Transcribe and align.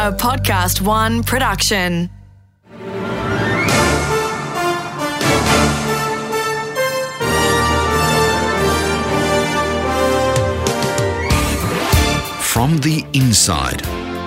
a 0.00 0.10
Podcast 0.10 0.80
One 0.80 1.22
production. 1.22 2.08
From 12.40 12.78
the 12.78 13.04
Inside 13.12 13.82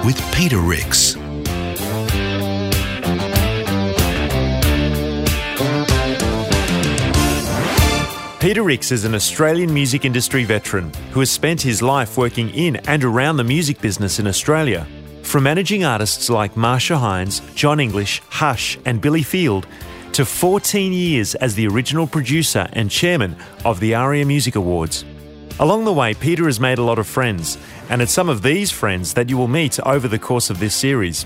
with 0.06 0.22
Peter 0.32 0.60
Rix. 0.60 1.16
Peter 8.40 8.62
Rix 8.62 8.92
is 8.92 9.06
an 9.06 9.16
Australian 9.16 9.74
music 9.74 10.06
industry 10.06 10.44
veteran 10.44 10.94
who 11.14 11.22
has 11.22 11.32
spent 11.32 11.60
his 11.60 11.82
life 11.82 12.16
working 12.16 12.52
in 12.52 12.76
and 12.88 13.04
around 13.04 13.38
the 13.38 13.44
music 13.44 13.82
business 13.82 14.20
in 14.20 14.28
Australia. 14.28 14.86
From 15.34 15.46
managing 15.46 15.84
artists 15.84 16.30
like 16.30 16.56
Marcia 16.56 17.00
Hines, 17.00 17.42
John 17.56 17.80
English, 17.80 18.22
Hush, 18.30 18.78
and 18.86 19.02
Billy 19.02 19.24
Field, 19.24 19.66
to 20.12 20.26
14 20.26 20.94
years 20.94 21.34
as 21.34 21.56
the 21.56 21.66
original 21.66 22.06
producer 22.06 22.70
and 22.74 22.92
chairman 22.92 23.36
of 23.66 23.80
the 23.80 23.96
ARIA 23.96 24.28
Music 24.28 24.56
Awards. 24.56 25.04
Along 25.60 25.86
the 25.86 25.92
way, 25.92 26.14
Peter 26.14 26.46
has 26.46 26.60
made 26.60 26.78
a 26.78 26.84
lot 26.84 27.00
of 27.00 27.08
friends, 27.08 27.58
and 27.90 28.00
it's 28.00 28.12
some 28.12 28.30
of 28.30 28.44
these 28.44 28.70
friends 28.70 29.16
that 29.16 29.28
you 29.28 29.36
will 29.36 29.48
meet 29.48 29.80
over 29.80 30.08
the 30.08 30.20
course 30.20 30.52
of 30.52 30.60
this 30.60 30.76
series. 30.76 31.26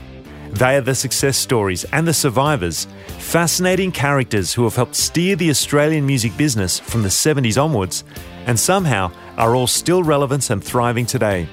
They 0.52 0.77
are 0.77 0.81
the 0.81 0.95
success 0.95 1.35
stories 1.35 1.83
and 1.91 2.08
the 2.08 2.13
survivors, 2.13 2.88
fascinating 3.17 3.91
characters 3.91 4.53
who 4.53 4.63
have 4.63 4.77
helped 4.77 4.95
steer 4.95 5.35
the 5.35 5.49
Australian 5.49 6.05
music 6.05 6.38
business 6.38 6.80
from 6.80 7.03
the 7.03 7.09
70s 7.09 7.61
onwards, 7.61 8.05
and 8.45 8.58
somehow 8.58 9.11
are 9.35 9.53
all 9.53 9.67
still 9.67 10.02
relevant 10.02 10.49
and 10.49 10.63
thriving 10.63 11.05
today. 11.05 11.49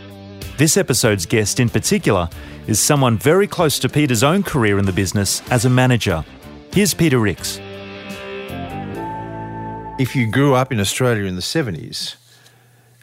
This 0.57 0.77
episode's 0.77 1.27
guest 1.27 1.59
in 1.59 1.69
particular 1.69 2.29
is 2.69 2.79
someone 2.79 3.19
very 3.19 3.49
close 3.49 3.81
to 3.81 3.89
Peter's 3.89 4.23
own 4.23 4.45
career 4.45 4.79
in 4.79 4.87
the 4.87 4.93
business 4.93 5.43
as 5.51 5.65
a 5.65 5.71
manager. 5.71 6.25
Here's 6.73 6.95
Peter 6.95 7.19
Rix. 7.19 7.59
If 9.99 10.15
you 10.15 10.31
grew 10.31 10.55
up 10.55 10.71
in 10.71 10.79
Australia 10.79 11.25
in 11.25 11.35
the 11.35 11.43
70s 11.43 12.15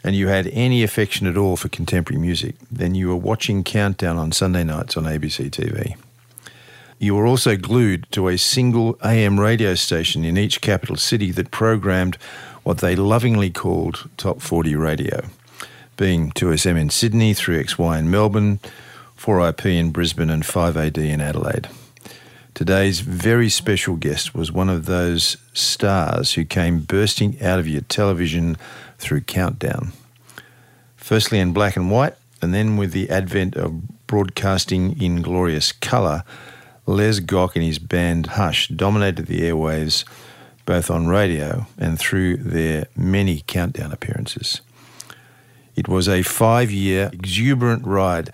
and 0.02 0.16
you 0.16 0.28
had 0.28 0.46
any 0.46 0.82
affection 0.82 1.26
at 1.26 1.36
all 1.36 1.58
for 1.58 1.68
contemporary 1.68 2.22
music, 2.22 2.54
then 2.70 2.94
you 2.94 3.08
were 3.08 3.16
watching 3.16 3.64
Countdown 3.64 4.16
on 4.16 4.32
Sunday 4.32 4.64
nights 4.64 4.96
on 4.96 5.04
ABC 5.04 5.50
TV. 5.50 5.96
You 6.98 7.14
were 7.14 7.26
also 7.26 7.58
glued 7.58 8.06
to 8.12 8.28
a 8.28 8.38
single 8.38 8.96
AM 9.04 9.38
radio 9.38 9.74
station 9.74 10.24
in 10.24 10.38
each 10.38 10.62
capital 10.62 10.96
city 10.96 11.30
that 11.32 11.50
programmed 11.50 12.16
what 12.62 12.78
they 12.78 12.96
lovingly 12.96 13.50
called 13.50 14.08
Top 14.16 14.40
40 14.40 14.74
Radio, 14.74 15.28
being 16.02 16.32
2SM 16.32 16.76
in 16.76 16.90
Sydney, 16.90 17.32
3XY 17.32 18.00
in 18.00 18.10
Melbourne, 18.10 18.58
4IP 19.16 19.66
in 19.66 19.92
Brisbane, 19.92 20.30
and 20.30 20.42
5AD 20.42 20.98
in 20.98 21.20
Adelaide. 21.20 21.68
Today's 22.54 22.98
very 22.98 23.48
special 23.48 23.94
guest 23.94 24.34
was 24.34 24.50
one 24.50 24.68
of 24.68 24.86
those 24.86 25.36
stars 25.54 26.34
who 26.34 26.44
came 26.44 26.80
bursting 26.80 27.40
out 27.40 27.60
of 27.60 27.68
your 27.68 27.82
television 27.82 28.56
through 28.98 29.20
Countdown. 29.20 29.92
Firstly 30.96 31.38
in 31.38 31.52
black 31.52 31.76
and 31.76 31.88
white, 31.88 32.16
and 32.42 32.52
then 32.52 32.76
with 32.76 32.90
the 32.90 33.08
advent 33.08 33.54
of 33.54 34.06
broadcasting 34.08 35.00
in 35.00 35.22
glorious 35.22 35.70
colour, 35.70 36.24
Les 36.84 37.20
Gock 37.20 37.54
and 37.54 37.64
his 37.64 37.78
band 37.78 38.26
Hush 38.26 38.66
dominated 38.66 39.26
the 39.26 39.42
airwaves 39.42 40.02
both 40.66 40.90
on 40.90 41.06
radio 41.06 41.68
and 41.78 41.96
through 41.96 42.38
their 42.38 42.88
many 42.96 43.44
Countdown 43.46 43.92
appearances. 43.92 44.62
It 45.74 45.88
was 45.88 46.08
a 46.08 46.22
five 46.22 46.70
year 46.70 47.10
exuberant 47.12 47.86
ride 47.86 48.30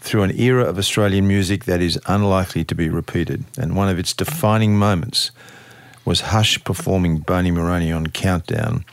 through 0.00 0.22
an 0.22 0.38
era 0.38 0.64
of 0.64 0.78
Australian 0.78 1.26
music 1.26 1.64
that 1.64 1.80
is 1.80 1.98
unlikely 2.06 2.64
to 2.64 2.74
be 2.74 2.88
repeated, 2.90 3.44
and 3.56 3.74
one 3.74 3.88
of 3.88 3.98
its 3.98 4.12
defining 4.12 4.76
moments 4.76 5.30
was 6.04 6.20
Hush 6.20 6.62
performing 6.62 7.18
Boney 7.18 7.50
Maroney 7.50 7.90
on 7.90 8.08
Countdown 8.08 8.84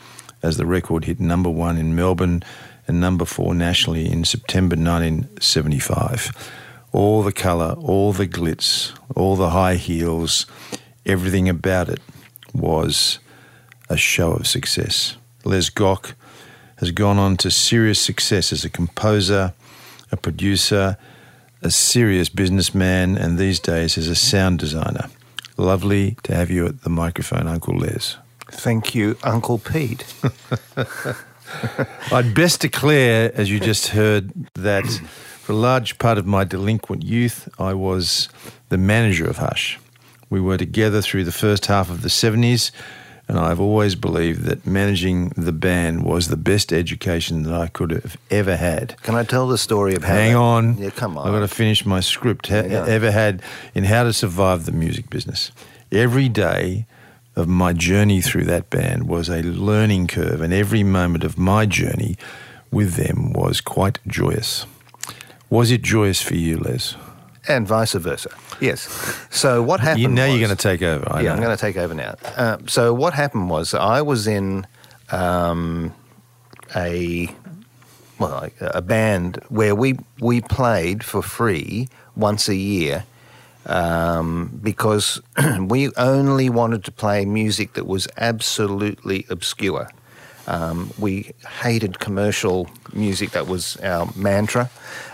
as 0.42 0.56
the 0.56 0.64
record 0.64 1.04
hit 1.04 1.20
number 1.20 1.50
one 1.50 1.76
in 1.76 1.94
Melbourne 1.94 2.42
and 2.88 3.00
number 3.00 3.26
four 3.26 3.54
nationally 3.54 4.10
in 4.10 4.24
September 4.24 4.74
1975. 4.74 6.50
All 6.92 7.22
the 7.22 7.32
colour, 7.32 7.74
all 7.78 8.12
the 8.12 8.26
glitz, 8.26 8.92
all 9.14 9.36
the 9.36 9.50
high 9.50 9.76
heels, 9.76 10.46
everything 11.06 11.48
about 11.48 11.88
it 11.88 12.00
was 12.54 13.18
a 13.88 13.96
show 13.96 14.32
of 14.32 14.46
success. 14.46 15.16
Les 15.44 15.68
Gock 15.68 16.14
has 16.82 16.90
gone 16.90 17.16
on 17.16 17.36
to 17.36 17.48
serious 17.48 18.00
success 18.00 18.52
as 18.52 18.64
a 18.64 18.68
composer, 18.68 19.54
a 20.10 20.16
producer, 20.16 20.96
a 21.62 21.70
serious 21.70 22.28
businessman, 22.28 23.16
and 23.16 23.38
these 23.38 23.60
days 23.60 23.96
as 23.96 24.08
a 24.08 24.16
sound 24.16 24.58
designer. 24.58 25.08
Lovely 25.56 26.16
to 26.24 26.34
have 26.34 26.50
you 26.50 26.66
at 26.66 26.82
the 26.82 26.90
microphone, 26.90 27.46
Uncle 27.46 27.78
Les. 27.78 28.16
Thank 28.50 28.96
you, 28.96 29.16
Uncle 29.22 29.58
Pete. 29.58 30.04
I'd 32.10 32.34
best 32.34 32.62
declare, 32.62 33.30
as 33.32 33.48
you 33.48 33.60
just 33.60 33.88
heard, 33.88 34.32
that 34.54 34.84
for 34.84 35.52
a 35.52 35.54
large 35.54 35.98
part 35.98 36.18
of 36.18 36.26
my 36.26 36.42
delinquent 36.42 37.04
youth, 37.04 37.48
I 37.60 37.74
was 37.74 38.28
the 38.70 38.78
manager 38.78 39.30
of 39.30 39.36
Hush. 39.36 39.78
We 40.30 40.40
were 40.40 40.58
together 40.58 41.00
through 41.00 41.22
the 41.22 41.30
first 41.30 41.66
half 41.66 41.90
of 41.90 42.02
the 42.02 42.08
70s, 42.08 42.72
and 43.32 43.40
I've 43.40 43.60
always 43.60 43.94
believed 43.94 44.42
that 44.42 44.66
managing 44.66 45.30
the 45.38 45.52
band 45.52 46.04
was 46.04 46.28
the 46.28 46.36
best 46.36 46.70
education 46.70 47.44
that 47.44 47.54
I 47.54 47.66
could 47.66 47.90
have 47.90 48.18
ever 48.30 48.56
had. 48.56 48.94
Can 49.04 49.14
I 49.14 49.24
tell 49.24 49.48
the 49.48 49.56
story 49.56 49.94
of 49.94 50.04
how? 50.04 50.12
Hang 50.12 50.32
that- 50.34 50.38
on. 50.38 50.76
Yeah, 50.76 50.90
come 50.90 51.16
on. 51.16 51.26
I've 51.26 51.32
got 51.32 51.40
to 51.40 51.48
finish 51.48 51.86
my 51.86 52.00
script. 52.00 52.48
Ha- 52.48 52.56
ever 52.56 53.10
had 53.10 53.40
in 53.74 53.84
how 53.84 54.02
to 54.02 54.12
survive 54.12 54.66
the 54.66 54.72
music 54.72 55.08
business. 55.08 55.50
Every 55.90 56.28
day 56.28 56.84
of 57.34 57.48
my 57.48 57.72
journey 57.72 58.20
through 58.20 58.44
that 58.44 58.68
band 58.68 59.08
was 59.08 59.30
a 59.30 59.40
learning 59.40 60.08
curve, 60.08 60.42
and 60.42 60.52
every 60.52 60.82
moment 60.82 61.24
of 61.24 61.38
my 61.38 61.64
journey 61.64 62.18
with 62.70 62.96
them 62.96 63.32
was 63.32 63.62
quite 63.62 63.98
joyous. 64.06 64.66
Was 65.48 65.70
it 65.70 65.80
joyous 65.80 66.20
for 66.20 66.34
you, 66.34 66.58
Les? 66.58 66.96
and 67.48 67.66
vice 67.66 67.94
versa. 67.94 68.30
Yes. 68.62 69.26
So 69.30 69.60
what 69.60 69.80
happened? 69.80 70.02
You, 70.02 70.08
now 70.08 70.26
you're 70.26 70.38
going 70.38 70.56
to 70.56 70.62
take 70.62 70.82
over. 70.82 71.04
I 71.10 71.20
yeah, 71.20 71.30
know. 71.30 71.34
I'm 71.34 71.42
going 71.42 71.56
to 71.56 71.60
take 71.60 71.76
over 71.76 71.94
now. 71.94 72.14
Uh, 72.36 72.58
so 72.66 72.94
what 72.94 73.12
happened 73.12 73.50
was 73.50 73.74
I 73.74 74.02
was 74.02 74.28
in 74.28 74.66
um, 75.10 75.92
a 76.76 77.34
well 78.20 78.48
a 78.60 78.80
band 78.80 79.40
where 79.48 79.74
we 79.74 79.98
we 80.20 80.40
played 80.42 81.02
for 81.02 81.22
free 81.22 81.88
once 82.14 82.48
a 82.48 82.54
year 82.54 83.04
um, 83.66 84.60
because 84.62 85.20
we 85.60 85.92
only 85.96 86.48
wanted 86.48 86.84
to 86.84 86.92
play 86.92 87.24
music 87.24 87.72
that 87.72 87.86
was 87.86 88.06
absolutely 88.16 89.26
obscure. 89.28 89.88
Um, 90.46 90.90
we 90.98 91.30
hated 91.62 92.00
commercial 92.00 92.68
music. 92.92 93.30
That 93.30 93.46
was 93.46 93.76
our 93.78 94.10
mantra. 94.16 94.70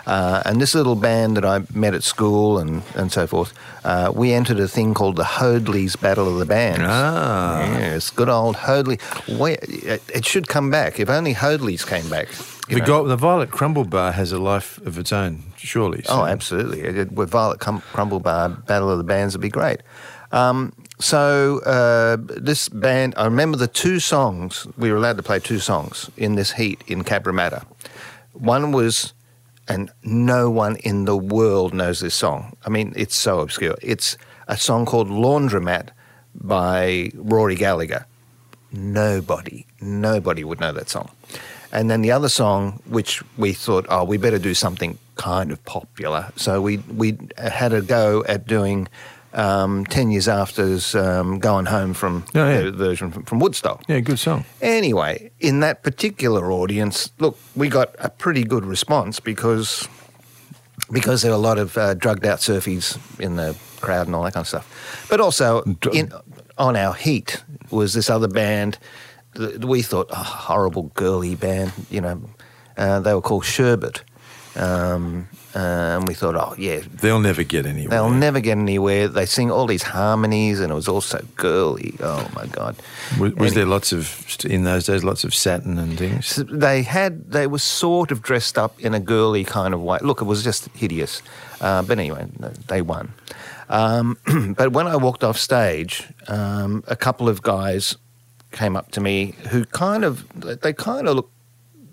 Uh, 0.06 0.42
and 0.46 0.58
this 0.60 0.74
little 0.74 0.94
band 0.96 1.36
that 1.36 1.44
I 1.44 1.60
met 1.74 1.92
at 1.94 2.02
school 2.02 2.58
and, 2.58 2.82
and 2.94 3.12
so 3.12 3.26
forth, 3.26 3.52
uh, 3.84 4.10
we 4.14 4.32
entered 4.32 4.58
a 4.58 4.66
thing 4.66 4.94
called 4.94 5.16
the 5.16 5.24
Hoadley's 5.24 5.96
Battle 5.96 6.26
of 6.28 6.38
the 6.38 6.46
Bands. 6.46 6.80
Ah. 6.82 7.60
Yes, 7.78 8.08
good 8.10 8.30
old 8.30 8.56
Hoadley. 8.56 8.98
Where, 9.28 9.58
it, 9.62 10.02
it 10.14 10.24
should 10.24 10.48
come 10.48 10.70
back. 10.70 10.98
If 10.98 11.10
only 11.10 11.34
Hoadley's 11.34 11.84
came 11.84 12.08
back. 12.08 12.28
The, 12.68 12.80
go- 12.80 13.06
the 13.06 13.16
Violet 13.16 13.50
Crumble 13.50 13.84
Bar 13.84 14.12
has 14.12 14.32
a 14.32 14.38
life 14.38 14.78
of 14.86 14.98
its 14.98 15.12
own, 15.12 15.42
surely. 15.56 16.04
Oh, 16.08 16.24
absolutely. 16.24 16.80
It- 16.80 16.96
it- 16.98 17.12
With 17.12 17.30
Violet 17.30 17.60
Crumble 17.60 18.20
Bar, 18.20 18.48
Battle 18.48 18.90
of 18.90 18.96
the 18.98 19.04
Bands 19.04 19.34
would 19.34 19.42
be 19.42 19.48
great. 19.50 19.80
Um, 20.32 20.72
so 21.00 21.60
uh, 21.60 22.16
this 22.20 22.68
band, 22.68 23.14
I 23.16 23.24
remember 23.24 23.56
the 23.56 23.68
two 23.68 24.00
songs. 24.00 24.66
We 24.76 24.90
were 24.90 24.96
allowed 24.96 25.16
to 25.18 25.22
play 25.22 25.38
two 25.38 25.58
songs 25.58 26.10
in 26.16 26.34
this 26.34 26.52
heat 26.52 26.82
in 26.86 27.04
Cabramatta. 27.04 27.64
One 28.32 28.72
was, 28.72 29.12
and 29.68 29.90
no 30.02 30.50
one 30.50 30.76
in 30.76 31.04
the 31.04 31.16
world 31.16 31.72
knows 31.74 32.00
this 32.00 32.14
song. 32.14 32.56
I 32.64 32.68
mean, 32.68 32.92
it's 32.96 33.16
so 33.16 33.40
obscure. 33.40 33.76
It's 33.82 34.16
a 34.48 34.56
song 34.56 34.86
called 34.86 35.08
Laundromat 35.08 35.90
by 36.34 37.10
Rory 37.14 37.54
Gallagher. 37.54 38.06
Nobody, 38.72 39.66
nobody 39.80 40.44
would 40.44 40.60
know 40.60 40.72
that 40.72 40.88
song. 40.88 41.10
And 41.70 41.90
then 41.90 42.02
the 42.02 42.12
other 42.12 42.28
song, 42.28 42.82
which 42.86 43.22
we 43.36 43.52
thought, 43.52 43.86
oh, 43.88 44.04
we 44.04 44.16
better 44.16 44.38
do 44.38 44.54
something 44.54 44.98
kind 45.16 45.50
of 45.50 45.62
popular. 45.64 46.32
So 46.36 46.62
we 46.62 46.78
we 46.78 47.18
had 47.36 47.72
a 47.72 47.82
go 47.82 48.24
at 48.26 48.46
doing 48.46 48.88
um, 49.34 49.84
ten 49.86 50.10
years 50.10 50.28
after's 50.28 50.94
um, 50.94 51.38
"Going 51.38 51.66
Home" 51.66 51.94
from 51.94 52.24
Oh, 52.34 52.48
yeah. 52.48 52.62
the 52.62 52.72
version 52.72 53.10
from, 53.10 53.24
from 53.24 53.38
Woodstock. 53.40 53.82
Yeah, 53.88 54.00
good 54.00 54.18
song. 54.18 54.44
Anyway, 54.62 55.30
in 55.40 55.60
that 55.60 55.82
particular 55.82 56.50
audience, 56.52 57.10
look, 57.18 57.36
we 57.54 57.68
got 57.68 57.94
a 57.98 58.08
pretty 58.08 58.44
good 58.44 58.64
response 58.64 59.20
because 59.20 59.86
because 60.90 61.22
there 61.22 61.30
were 61.32 61.36
a 61.36 61.40
lot 61.40 61.58
of 61.58 61.76
uh, 61.76 61.94
drugged 61.94 62.24
out 62.24 62.38
surfies 62.40 62.98
in 63.20 63.36
the 63.36 63.54
crowd 63.80 64.06
and 64.06 64.16
all 64.16 64.22
that 64.24 64.32
kind 64.34 64.42
of 64.44 64.48
stuff. 64.48 65.06
But 65.10 65.20
also 65.20 65.62
in, 65.92 66.12
on 66.56 66.76
our 66.76 66.94
heat 66.94 67.42
was 67.70 67.92
this 67.92 68.08
other 68.08 68.28
band 68.28 68.78
that 69.34 69.64
we 69.64 69.82
thought, 69.82 70.06
oh, 70.10 70.14
horrible 70.14 70.84
girly 70.94 71.34
band, 71.34 71.72
you 71.90 72.00
know. 72.00 72.22
Uh, 72.78 73.00
they 73.00 73.12
were 73.12 73.20
called 73.20 73.44
Sherbet. 73.44 74.02
Um, 74.56 75.28
uh, 75.54 75.58
and 75.98 76.08
we 76.08 76.14
thought, 76.14 76.34
oh 76.36 76.54
yeah, 76.58 76.80
They'll 77.00 77.20
never 77.20 77.42
get 77.42 77.64
anywhere. 77.66 77.90
they'll 77.90 78.10
never 78.10 78.40
get 78.40 78.58
anywhere. 78.58 79.08
They 79.08 79.26
sing 79.26 79.50
all 79.50 79.66
these 79.66 79.82
harmonies, 79.82 80.60
and 80.60 80.70
it 80.70 80.74
was 80.74 80.88
all 80.88 81.00
so 81.00 81.20
girly. 81.36 81.94
Oh 82.00 82.28
my 82.34 82.46
god! 82.46 82.76
Was, 83.18 83.34
was 83.34 83.54
there 83.54 83.66
lots 83.66 83.92
of 83.92 84.36
in 84.44 84.64
those 84.64 84.86
days 84.86 85.04
lots 85.04 85.24
of 85.24 85.34
satin 85.34 85.78
and 85.78 85.96
things? 85.98 86.36
They 86.36 86.82
had 86.82 87.30
they 87.32 87.46
were 87.46 87.58
sort 87.58 88.10
of 88.12 88.22
dressed 88.22 88.58
up 88.58 88.78
in 88.80 88.94
a 88.94 89.00
girly 89.00 89.44
kind 89.44 89.74
of 89.74 89.80
way. 89.82 89.98
Look, 90.02 90.20
it 90.20 90.24
was 90.26 90.42
just 90.44 90.68
hideous. 90.76 91.22
Uh, 91.60 91.82
but 91.82 91.98
anyway, 91.98 92.26
they 92.68 92.82
won. 92.82 93.12
Um, 93.68 94.16
but 94.56 94.72
when 94.72 94.86
I 94.86 94.96
walked 94.96 95.24
off 95.24 95.38
stage, 95.38 96.04
um, 96.28 96.84
a 96.86 96.96
couple 96.96 97.28
of 97.28 97.42
guys 97.42 97.96
came 98.52 98.76
up 98.76 98.90
to 98.92 99.00
me 99.00 99.34
who 99.50 99.64
kind 99.66 100.04
of 100.04 100.24
they 100.62 100.72
kind 100.72 101.06
of 101.08 101.16
looked 101.16 101.32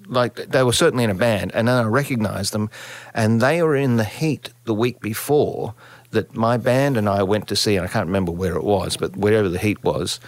like 0.07 0.35
they 0.35 0.63
were 0.63 0.73
certainly 0.73 1.03
in 1.03 1.09
a 1.09 1.15
band, 1.15 1.51
and 1.53 1.67
then 1.67 1.75
I 1.75 1.87
recognised 1.87 2.53
them, 2.53 2.69
and 3.13 3.41
they 3.41 3.61
were 3.61 3.75
in 3.75 3.97
the 3.97 4.03
heat 4.03 4.51
the 4.65 4.73
week 4.73 4.99
before 4.99 5.73
that 6.11 6.35
my 6.35 6.57
band 6.57 6.97
and 6.97 7.09
I 7.09 7.23
went 7.23 7.47
to 7.49 7.55
see, 7.55 7.75
and 7.75 7.85
I 7.85 7.89
can't 7.89 8.07
remember 8.07 8.31
where 8.31 8.55
it 8.55 8.63
was, 8.63 8.97
but 8.97 9.15
wherever 9.15 9.49
the 9.49 9.59
heat 9.59 9.83
was, 9.83 10.19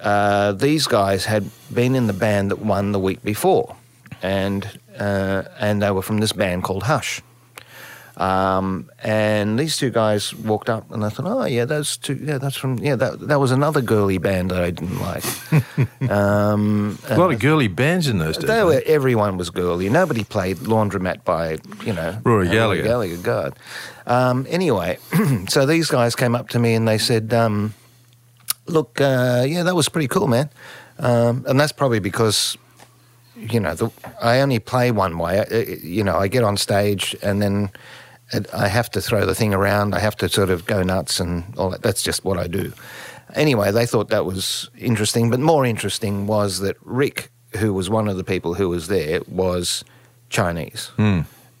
uh, 0.00 0.52
these 0.52 0.86
guys 0.86 1.24
had 1.26 1.50
been 1.72 1.94
in 1.94 2.06
the 2.06 2.12
band 2.12 2.50
that 2.50 2.60
won 2.60 2.92
the 2.92 2.98
week 2.98 3.22
before, 3.22 3.76
and 4.22 4.78
uh, 4.98 5.44
and 5.58 5.82
they 5.82 5.90
were 5.90 6.02
from 6.02 6.18
this 6.18 6.32
band 6.32 6.62
called 6.62 6.84
Hush. 6.84 7.20
Um, 8.16 8.90
and 9.02 9.58
these 9.58 9.76
two 9.76 9.90
guys 9.90 10.32
walked 10.34 10.70
up, 10.70 10.90
and 10.92 11.04
I 11.04 11.08
thought, 11.08 11.26
oh 11.26 11.44
yeah, 11.46 11.64
those 11.64 11.96
two, 11.96 12.14
yeah, 12.14 12.38
that's 12.38 12.56
from, 12.56 12.78
yeah, 12.78 12.94
that 12.94 13.18
that 13.26 13.40
was 13.40 13.50
another 13.50 13.80
girly 13.80 14.18
band 14.18 14.52
that 14.52 14.62
I 14.62 14.70
didn't 14.70 15.00
like. 15.00 15.24
um, 16.10 16.96
A 17.08 17.18
lot 17.18 17.32
of 17.32 17.40
girly 17.40 17.66
bands 17.66 18.06
in 18.06 18.18
those 18.18 18.36
days. 18.38 18.46
they 18.46 18.62
were, 18.62 18.82
everyone 18.86 19.36
was 19.36 19.50
girly. 19.50 19.88
Nobody 19.88 20.22
played 20.22 20.58
Laundromat 20.58 21.24
by, 21.24 21.58
you 21.84 21.92
know, 21.92 22.20
Rory 22.24 22.48
Gallagher. 22.48 22.84
Gallagher, 22.84 23.16
God. 23.16 23.58
Um, 24.06 24.46
anyway, 24.48 24.98
so 25.48 25.66
these 25.66 25.88
guys 25.88 26.14
came 26.14 26.36
up 26.36 26.50
to 26.50 26.58
me 26.60 26.74
and 26.74 26.86
they 26.86 26.98
said, 26.98 27.34
um, 27.34 27.74
look, 28.66 29.00
uh, 29.00 29.44
yeah, 29.46 29.64
that 29.64 29.74
was 29.74 29.88
pretty 29.88 30.08
cool, 30.08 30.28
man. 30.28 30.50
Um, 31.00 31.44
and 31.48 31.58
that's 31.58 31.72
probably 31.72 31.98
because, 31.98 32.56
you 33.36 33.58
know, 33.58 33.74
the, 33.74 33.90
I 34.22 34.40
only 34.40 34.60
play 34.60 34.92
one 34.92 35.18
way. 35.18 35.44
You 35.82 36.04
know, 36.04 36.16
I 36.16 36.28
get 36.28 36.44
on 36.44 36.56
stage 36.56 37.16
and 37.22 37.42
then 37.42 37.70
I 38.52 38.68
have 38.68 38.90
to 38.92 39.00
throw 39.00 39.26
the 39.26 39.34
thing 39.34 39.54
around. 39.54 39.94
I 39.94 40.00
have 40.00 40.16
to 40.16 40.28
sort 40.28 40.50
of 40.50 40.66
go 40.66 40.82
nuts 40.82 41.20
and 41.20 41.44
all 41.56 41.70
that. 41.70 41.82
That's 41.82 42.02
just 42.02 42.24
what 42.24 42.38
I 42.38 42.46
do. 42.46 42.72
Anyway, 43.34 43.70
they 43.70 43.86
thought 43.86 44.08
that 44.10 44.24
was 44.24 44.70
interesting, 44.78 45.30
but 45.30 45.40
more 45.40 45.64
interesting 45.64 46.26
was 46.26 46.60
that 46.60 46.76
Rick, 46.82 47.30
who 47.58 47.72
was 47.72 47.90
one 47.90 48.08
of 48.08 48.16
the 48.16 48.24
people 48.24 48.54
who 48.54 48.68
was 48.68 48.88
there, 48.88 49.20
was 49.28 49.84
Chinese. 50.30 50.90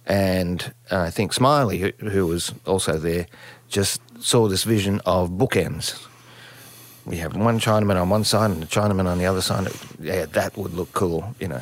And 0.06 0.74
uh, 0.90 1.00
I 1.00 1.10
think 1.10 1.32
Smiley, 1.32 1.78
who, 1.78 2.08
who 2.08 2.26
was 2.26 2.52
also 2.66 2.98
there, 2.98 3.26
just 3.68 4.00
saw 4.20 4.48
this 4.48 4.64
vision 4.64 5.00
of 5.06 5.30
bookends. 5.30 6.06
We 7.06 7.18
have 7.18 7.36
one 7.36 7.58
Chinaman 7.60 8.00
on 8.00 8.08
one 8.08 8.24
side 8.24 8.50
and 8.50 8.62
a 8.62 8.66
Chinaman 8.66 9.04
on 9.06 9.18
the 9.18 9.26
other 9.26 9.42
side. 9.42 9.68
Yeah, 10.00 10.24
that 10.32 10.56
would 10.56 10.72
look 10.72 10.90
cool, 10.94 11.34
you 11.38 11.48
know. 11.48 11.60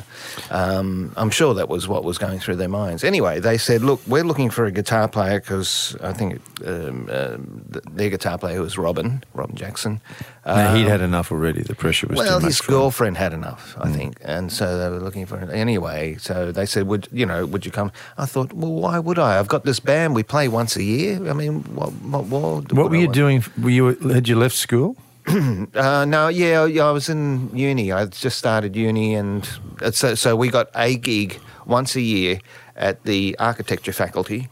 Um, 0.51 1.11
I'm 1.17 1.29
sure 1.29 1.53
that 1.55 1.67
was 1.67 1.85
what 1.87 2.03
was 2.05 2.17
going 2.17 2.39
through 2.39 2.55
their 2.55 2.69
minds. 2.69 3.03
Anyway, 3.03 3.39
they 3.41 3.57
said, 3.57 3.81
"Look, 3.83 3.99
we're 4.07 4.23
looking 4.23 4.49
for 4.49 4.65
a 4.65 4.71
guitar 4.71 5.07
player 5.09 5.41
because 5.41 5.97
I 6.01 6.13
think 6.13 6.39
um, 6.65 7.09
um, 7.11 7.65
th- 7.73 7.83
their 7.91 8.09
guitar 8.09 8.37
player 8.37 8.61
was 8.61 8.77
Robin, 8.77 9.21
Robin 9.33 9.55
Jackson. 9.55 9.99
No, 10.45 10.73
he'd 10.75 10.87
had 10.87 11.01
enough 11.01 11.31
already. 11.31 11.61
The 11.61 11.75
pressure 11.75 12.07
was 12.07 12.19
Well, 12.19 12.39
too 12.39 12.45
much. 12.45 12.49
his 12.49 12.61
girlfriend 12.61 13.17
had 13.17 13.33
enough, 13.33 13.75
I 13.79 13.89
think, 13.91 14.17
and 14.23 14.51
so 14.51 14.77
they 14.77 14.89
were 14.89 14.99
looking 15.03 15.25
for 15.25 15.37
it 15.39 15.49
anyway. 15.49 16.15
So 16.19 16.51
they 16.53 16.65
said, 16.65 16.87
"Would 16.87 17.09
you 17.11 17.25
know? 17.25 17.45
Would 17.45 17.65
you 17.65 17.71
come?" 17.71 17.91
I 18.17 18.25
thought, 18.25 18.53
"Well, 18.53 18.71
why 18.71 18.97
would 18.99 19.19
I? 19.19 19.39
I've 19.39 19.47
got 19.49 19.65
this 19.65 19.81
band. 19.81 20.15
We 20.15 20.23
play 20.23 20.47
once 20.47 20.77
a 20.77 20.83
year. 20.83 21.29
I 21.29 21.33
mean, 21.33 21.63
what? 21.75 21.91
What, 21.93 22.25
what, 22.25 22.71
What 22.71 22.89
were 22.91 22.95
I 22.95 22.99
you 22.99 23.07
want?" 23.07 23.13
doing? 23.15 23.43
Were 23.61 23.69
you 23.69 23.85
had 24.13 24.27
you 24.29 24.37
left 24.37 24.55
school? 24.55 24.95
Uh, 25.75 26.05
no, 26.05 26.27
yeah, 26.27 26.61
I 26.61 26.91
was 26.91 27.09
in 27.09 27.49
uni. 27.55 27.91
I 27.91 28.05
just 28.05 28.37
started 28.37 28.75
uni, 28.75 29.15
and 29.15 29.47
uh, 29.81 29.91
so 29.91 30.15
so 30.15 30.35
we 30.35 30.49
got 30.49 30.69
a 30.75 30.95
gig 30.97 31.39
once 31.65 31.95
a 31.95 32.01
year 32.01 32.39
at 32.75 33.03
the 33.03 33.35
architecture 33.39 33.93
faculty, 33.93 34.49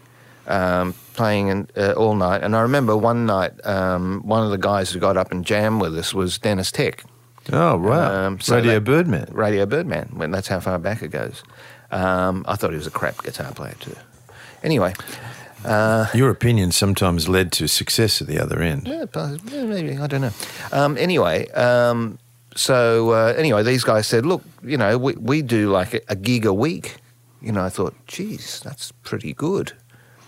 um, 0.48 0.94
playing 1.14 1.50
in, 1.50 1.68
uh, 1.78 1.92
all 1.94 2.16
night. 2.16 2.42
And 2.42 2.56
I 2.56 2.62
remember 2.62 2.96
one 2.96 3.26
night, 3.26 3.54
um, 3.66 4.22
one 4.26 4.44
of 4.44 4.52
the 4.52 4.58
guys 4.58 4.90
who 4.92 5.00
got 5.00 5.18
up 5.18 5.32
and 5.32 5.46
jammed 5.46 5.82
with 5.82 5.98
us 5.98 6.14
was 6.14 6.38
Deniz 6.40 6.72
Tek. 6.72 7.04
Oh 7.52 7.78
wow, 7.78 8.28
Um, 8.28 8.40
so 8.40 8.56
Radio 8.56 8.74
they- 8.74 8.80
Birdman. 8.80 9.28
Radio 9.32 9.66
Birdman. 9.66 10.10
When 10.16 10.32
that's 10.32 10.48
how 10.48 10.60
far 10.60 10.80
back 10.80 11.02
it 11.04 11.10
goes. 11.10 11.44
Um, 11.92 12.46
I 12.48 12.56
thought 12.56 12.70
he 12.72 12.78
was 12.78 12.88
a 12.88 12.92
crap 12.92 13.22
guitar 13.24 13.52
player 13.54 13.76
too. 13.80 13.96
Anyway, 14.64 14.94
Your 16.14 16.30
opinion 16.30 16.72
sometimes 16.72 17.28
led 17.30 17.52
to 17.54 17.68
success 17.68 18.22
at 18.22 18.28
the 18.28 18.40
other 18.40 18.62
end. 18.62 18.88
yeah, 19.52 19.64
maybe 19.66 19.98
I 19.98 20.08
don't 20.08 20.22
know. 20.22 20.32
Um, 20.72 20.98
anyway, 20.98 21.48
um, 21.52 22.18
so 22.56 23.12
uh, 23.12 23.34
anyway, 23.38 23.64
these 23.64 23.84
guys 23.84 24.08
said, 24.08 24.26
"Look, 24.26 24.44
you 24.64 24.78
know, 24.78 24.98
we 24.98 25.14
we 25.14 25.42
do 25.42 25.70
like 25.70 25.94
a, 25.94 26.02
a 26.10 26.16
gig 26.16 26.46
a 26.46 26.54
week." 26.54 26.98
You 27.42 27.52
know, 27.52 27.64
I 27.64 27.70
thought, 27.70 27.94
"Geez, 28.08 28.60
that's 28.64 28.92
pretty 29.04 29.34
good. 29.34 29.74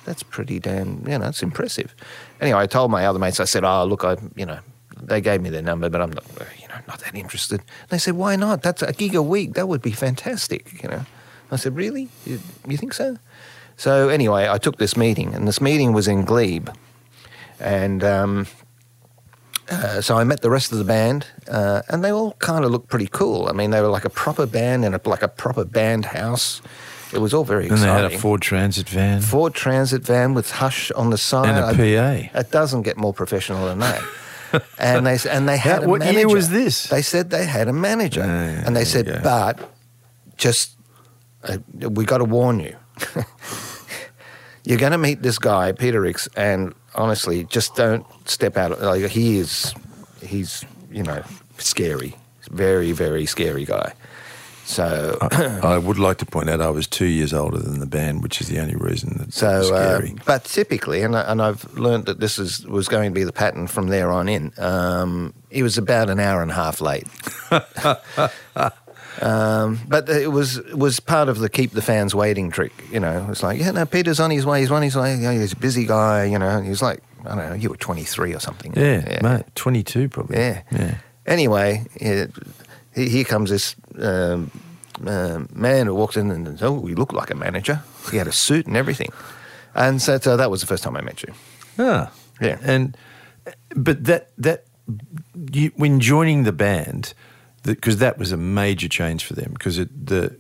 That's 0.06 0.24
pretty 0.24 0.60
damn, 0.60 1.04
you 1.08 1.18
know, 1.18 1.26
that's 1.26 1.44
impressive." 1.44 1.96
Anyway, 2.42 2.60
I 2.60 2.68
told 2.68 2.92
my 2.92 3.06
other 3.06 3.20
mates. 3.20 3.40
I 3.40 3.46
said, 3.46 3.64
"Oh, 3.64 3.86
look, 3.86 4.04
I, 4.04 4.18
you 4.36 4.46
know." 4.46 4.60
They 5.06 5.20
gave 5.20 5.42
me 5.42 5.50
their 5.50 5.62
number, 5.62 5.90
but 5.90 6.00
I'm 6.00 6.12
not, 6.12 6.24
uh, 6.40 6.46
you 6.62 6.68
know, 6.70 6.76
not 6.88 7.00
that 7.00 7.14
interested. 7.14 7.62
They 7.90 7.98
said, 7.98 8.14
"Why 8.14 8.38
not? 8.38 8.62
That's 8.62 8.82
a 8.82 8.94
gig 8.94 9.16
a 9.16 9.22
week. 9.22 9.54
That 9.56 9.68
would 9.68 9.82
be 9.82 9.92
fantastic." 9.92 10.82
You 10.82 10.88
know, 10.88 11.06
I 11.52 11.58
said, 11.58 11.76
"Really? 11.76 12.08
You, 12.26 12.40
you 12.66 12.78
think 12.78 12.94
so?" 12.94 13.18
So 13.84 14.08
anyway, 14.08 14.48
I 14.48 14.60
took 14.60 14.78
this 14.78 14.96
meeting, 14.96 15.34
and 15.36 15.46
this 15.46 15.60
meeting 15.60 15.92
was 15.92 16.08
in 16.08 16.24
Glebe, 16.24 16.70
and 17.60 18.02
um, 18.02 18.48
uh, 19.70 20.00
so 20.00 20.18
I 20.18 20.24
met 20.24 20.40
the 20.42 20.50
rest 20.50 20.72
of 20.72 20.78
the 20.78 20.86
band, 20.86 21.28
uh, 21.52 21.82
and 21.90 22.02
they 22.02 22.10
all 22.10 22.32
kind 22.40 22.64
of 22.64 22.72
looked 22.72 22.88
pretty 22.88 23.10
cool. 23.12 23.50
I 23.50 23.52
mean, 23.52 23.72
they 23.72 23.82
were 23.82 23.90
like 23.90 24.06
a 24.06 24.10
proper 24.10 24.46
band 24.46 24.86
in 24.86 24.94
a, 24.94 25.02
like 25.04 25.22
a 25.22 25.28
proper 25.28 25.66
band 25.66 26.06
house. 26.06 26.62
It 27.12 27.20
was 27.20 27.34
all 27.34 27.44
very 27.44 27.64
And 27.68 27.72
they 27.78 27.82
exciting. 27.84 28.04
had 28.12 28.14
a 28.14 28.18
Ford 28.18 28.42
Transit 28.42 28.88
van 28.88 29.20
Ford 29.22 29.54
Transit 29.54 30.04
van 30.06 30.34
with 30.34 30.50
Hush 30.52 30.90
on 30.92 31.10
the 31.10 31.18
side. 31.18 31.50
and 31.50 31.58
a 31.60 31.68
I- 31.68 32.30
PA. 32.32 32.40
it 32.40 32.52
doesn't 32.52 32.84
get 32.84 32.96
more 32.96 33.14
professional 33.14 33.66
than 33.66 33.80
that. 33.80 34.02
and 34.80 35.06
they 35.06 35.18
and 35.30 35.46
they 35.50 35.58
had 35.58 35.80
How- 35.82 35.88
a 35.88 35.90
what 35.90 36.14
year 36.14 36.30
was 36.30 36.48
this? 36.50 36.88
They 36.88 37.02
said 37.02 37.30
they 37.32 37.46
had 37.46 37.68
a 37.68 37.74
manager, 37.74 38.24
Ah, 38.24 38.28
yeah, 38.28 38.64
and 38.66 38.76
they 38.78 38.86
said, 38.86 39.06
"But 39.24 39.60
just 40.38 40.78
uh, 41.44 41.58
we 41.90 42.06
got 42.06 42.20
to 42.20 42.26
warn 42.40 42.62
you. 42.62 42.78
You're 44.66 44.80
going 44.80 44.92
to 44.94 44.98
meet 44.98 45.22
this 45.22 45.38
guy, 45.40 45.72
Peter 45.74 46.00
Rix, 46.02 46.28
and 46.38 46.74
honestly, 46.96 47.44
just 47.46 47.76
don't 47.76 48.06
step 48.28 48.56
out. 48.58 48.80
Like 48.82 49.06
he 49.12 49.38
is, 49.38 49.74
he's 50.22 50.64
you 50.92 51.04
know 51.04 51.22
scary, 51.58 52.16
very 52.52 52.92
very 52.94 53.26
scary 53.26 53.66
guy. 53.66 53.94
So 54.66 55.18
I 55.22 55.78
would 55.78 56.00
like 56.00 56.20
to 56.20 56.26
point 56.26 56.50
out 56.50 56.62
I 56.62 56.70
was 56.70 56.88
two 56.88 57.06
years 57.08 57.34
older 57.34 57.58
than 57.58 57.80
the 57.82 57.86
band, 57.86 58.24
which 58.24 58.40
is 58.40 58.48
the 58.48 58.60
only 58.60 58.78
reason 58.78 59.18
that 59.18 59.34
So, 59.34 59.50
uh, 59.76 59.98
scary. 59.98 60.16
but 60.26 60.46
typically, 60.46 61.02
and, 61.02 61.18
I, 61.18 61.22
and 61.24 61.42
I've 61.42 61.66
learned 61.78 62.06
that 62.06 62.22
this 62.22 62.40
is 62.40 62.66
was 62.66 62.88
going 62.88 63.12
to 63.12 63.14
be 63.14 63.26
the 63.26 63.34
pattern 63.34 63.68
from 63.68 63.88
there 63.88 64.10
on 64.10 64.30
in. 64.30 64.54
Um, 64.58 65.34
he 65.50 65.64
was 65.64 65.78
about 65.78 66.10
an 66.10 66.22
hour 66.22 66.42
and 66.42 66.50
a 66.50 66.54
half 66.54 66.80
late, 66.80 67.08
um, 69.22 69.80
but 69.88 70.10
it 70.10 70.32
was 70.32 70.60
was 70.74 71.00
part 71.00 71.30
of 71.30 71.40
the 71.40 71.50
keep 71.50 71.72
the 71.72 71.82
fans 71.82 72.14
waiting 72.16 72.50
trick. 72.52 72.72
You 72.92 73.00
know, 73.00 73.28
it's 73.30 73.44
like, 73.44 73.60
yeah, 73.60 73.72
no, 73.72 73.86
Peter's 73.86 74.20
on 74.20 74.32
his 74.32 74.46
way. 74.46 74.62
He's 74.62 74.72
on 74.72 74.82
his 74.82 74.96
way. 74.96 75.16
You 75.16 75.22
know, 75.22 75.32
he's 75.32 75.54
a 75.54 75.58
busy 75.58 75.86
guy. 75.86 76.26
You 76.26 76.40
know, 76.40 76.62
he 76.62 76.70
was 76.70 76.82
like, 76.82 77.02
I 77.26 77.36
don't 77.36 77.50
know, 77.50 77.54
you 77.54 77.70
were 77.70 77.78
twenty 77.78 78.04
three 78.04 78.34
or 78.34 78.40
something. 78.40 78.74
yeah, 78.76 79.20
mate, 79.22 79.44
22 79.56 80.10
probably. 80.10 80.38
Yeah. 80.38 80.62
yeah. 80.72 80.96
Anyway, 81.26 81.86
he- 82.00 82.26
here 82.96 83.24
comes 83.24 83.50
this 83.50 83.76
um, 84.00 84.52
uh, 85.06 85.40
man 85.54 85.88
who 85.88 85.96
walks 85.96 86.16
in 86.18 86.30
and 86.32 86.62
oh, 86.62 86.74
we 86.74 86.94
look 86.96 87.12
like 87.14 87.32
a 87.32 87.36
manager. 87.36 87.82
He 88.12 88.18
had 88.18 88.28
a 88.28 88.32
suit 88.32 88.68
and 88.68 88.76
everything, 88.78 89.10
and 89.74 90.02
so, 90.02 90.18
so 90.20 90.38
that 90.38 90.52
was 90.52 90.62
the 90.62 90.68
first 90.68 90.84
time 90.84 90.96
I 90.98 91.02
met 91.02 91.24
you. 91.24 91.34
Ah, 91.80 92.12
Yeah. 92.42 92.58
And 92.62 92.96
but 93.76 94.04
that 94.06 94.30
that 94.38 94.66
you, 95.52 95.72
when 95.76 96.00
joining 96.00 96.44
the 96.44 96.52
band, 96.52 97.14
because 97.64 97.98
that 97.98 98.18
was 98.18 98.32
a 98.32 98.38
major 98.38 98.88
change 98.88 99.26
for 99.26 99.34
them. 99.34 99.54
Because 99.54 99.78
the 99.78 100.36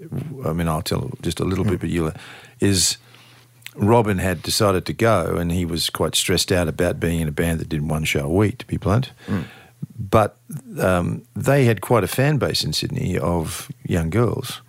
I 0.45 0.53
mean, 0.53 0.67
I'll 0.67 0.81
tell 0.81 1.11
just 1.21 1.39
a 1.39 1.45
little 1.45 1.65
bit, 1.65 1.79
but 1.79 1.89
you'll 1.89 2.13
is. 2.59 2.97
Robin 3.75 4.19
had 4.19 4.43
decided 4.43 4.85
to 4.85 4.93
go, 4.93 5.35
and 5.37 5.51
he 5.51 5.65
was 5.65 5.89
quite 5.89 6.13
stressed 6.13 6.51
out 6.51 6.67
about 6.67 6.99
being 6.99 7.21
in 7.21 7.27
a 7.27 7.31
band 7.31 7.59
that 7.59 7.69
did 7.69 7.89
one 7.89 8.03
show 8.03 8.25
a 8.25 8.29
week. 8.29 8.59
To 8.59 8.67
be 8.67 8.77
blunt, 8.77 9.11
but 9.97 10.37
um, 10.79 11.23
they 11.35 11.65
had 11.65 11.81
quite 11.81 12.03
a 12.03 12.07
fan 12.07 12.37
base 12.37 12.63
in 12.63 12.71
Sydney 12.73 13.17
of 13.17 13.71
young 13.83 14.11
girls 14.11 14.61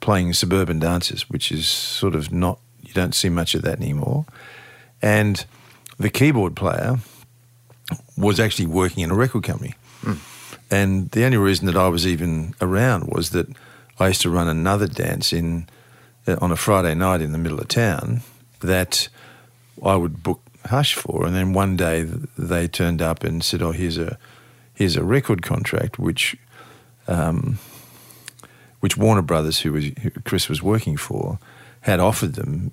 playing 0.00 0.32
suburban 0.32 0.80
dances, 0.80 1.30
which 1.30 1.52
is 1.52 1.68
sort 1.68 2.16
of 2.16 2.32
not 2.32 2.58
you 2.82 2.92
don't 2.94 3.14
see 3.14 3.28
much 3.28 3.54
of 3.54 3.62
that 3.62 3.78
anymore. 3.78 4.24
And 5.02 5.44
the 5.98 6.10
keyboard 6.10 6.56
player 6.56 6.96
was 8.16 8.40
actually 8.40 8.66
working 8.66 9.04
in 9.04 9.10
a 9.10 9.14
record 9.14 9.44
company. 9.44 9.74
And 10.70 11.10
the 11.10 11.24
only 11.24 11.38
reason 11.38 11.66
that 11.66 11.76
I 11.76 11.88
was 11.88 12.06
even 12.06 12.54
around 12.60 13.08
was 13.08 13.30
that 13.30 13.46
I 13.98 14.08
used 14.08 14.22
to 14.22 14.30
run 14.30 14.48
another 14.48 14.86
dance 14.86 15.32
in 15.32 15.68
uh, 16.26 16.36
on 16.40 16.52
a 16.52 16.56
Friday 16.56 16.94
night 16.94 17.20
in 17.20 17.32
the 17.32 17.38
middle 17.38 17.58
of 17.58 17.68
town 17.68 18.20
that 18.60 19.08
I 19.82 19.96
would 19.96 20.22
book 20.22 20.42
Hush 20.66 20.94
for, 20.94 21.24
and 21.24 21.34
then 21.34 21.52
one 21.52 21.76
day 21.76 22.02
they 22.36 22.68
turned 22.68 23.00
up 23.00 23.24
and 23.24 23.42
said, 23.42 23.62
"Oh, 23.62 23.72
here's 23.72 23.96
a 23.96 24.18
here's 24.74 24.96
a 24.96 25.04
record 25.04 25.42
contract 25.42 25.98
which." 25.98 26.36
Um, 27.06 27.58
which 28.80 28.96
Warner 28.96 29.22
Brothers, 29.22 29.60
who 29.60 29.72
was 29.72 29.86
who 30.02 30.10
Chris 30.24 30.48
was 30.48 30.62
working 30.62 30.96
for, 30.96 31.38
had 31.80 32.00
offered 32.00 32.34
them, 32.34 32.72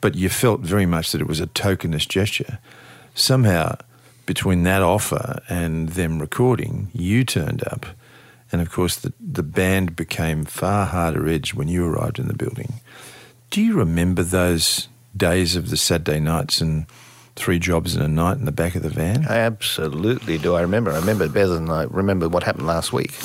but 0.00 0.14
you 0.14 0.28
felt 0.28 0.60
very 0.60 0.86
much 0.86 1.12
that 1.12 1.20
it 1.20 1.26
was 1.26 1.40
a 1.40 1.46
tokenist 1.46 2.08
gesture. 2.08 2.58
Somehow, 3.14 3.76
between 4.28 4.62
that 4.62 4.82
offer 4.82 5.40
and 5.48 5.88
them 5.88 6.18
recording, 6.18 6.90
you 6.92 7.24
turned 7.24 7.66
up, 7.66 7.86
and 8.52 8.60
of 8.60 8.70
course 8.70 8.94
the 8.96 9.10
the 9.18 9.42
band 9.42 9.96
became 9.96 10.44
far 10.44 10.84
harder 10.84 11.26
edged 11.26 11.54
when 11.54 11.66
you 11.66 11.86
arrived 11.86 12.18
in 12.18 12.28
the 12.28 12.34
building. 12.34 12.74
Do 13.50 13.62
you 13.62 13.74
remember 13.74 14.22
those 14.22 14.88
days 15.16 15.56
of 15.56 15.70
the 15.70 15.78
Saturday 15.78 16.20
nights 16.20 16.60
and 16.60 16.84
three 17.36 17.58
jobs 17.58 17.96
in 17.96 18.02
a 18.02 18.08
night 18.08 18.36
in 18.36 18.44
the 18.44 18.52
back 18.52 18.74
of 18.74 18.82
the 18.82 18.90
van? 18.90 19.24
I 19.26 19.38
absolutely 19.38 20.36
do. 20.36 20.54
I 20.56 20.60
remember. 20.60 20.92
I 20.92 20.98
remember 20.98 21.26
better 21.26 21.54
than 21.54 21.70
I 21.70 21.84
remember 21.84 22.28
what 22.28 22.42
happened 22.42 22.66
last 22.66 22.92
week. 22.92 23.12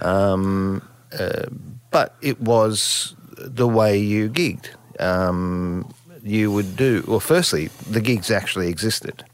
Um, 0.00 0.88
uh, 1.18 1.46
but 1.90 2.14
it 2.22 2.40
was 2.40 3.16
the 3.36 3.66
way 3.66 3.98
you 3.98 4.30
gigged. 4.30 4.68
Um, 5.00 5.92
you 6.22 6.52
would 6.52 6.76
do, 6.76 7.02
well, 7.08 7.18
firstly, 7.18 7.66
the 7.90 8.00
gigs 8.00 8.30
actually 8.30 8.68
existed. 8.68 9.24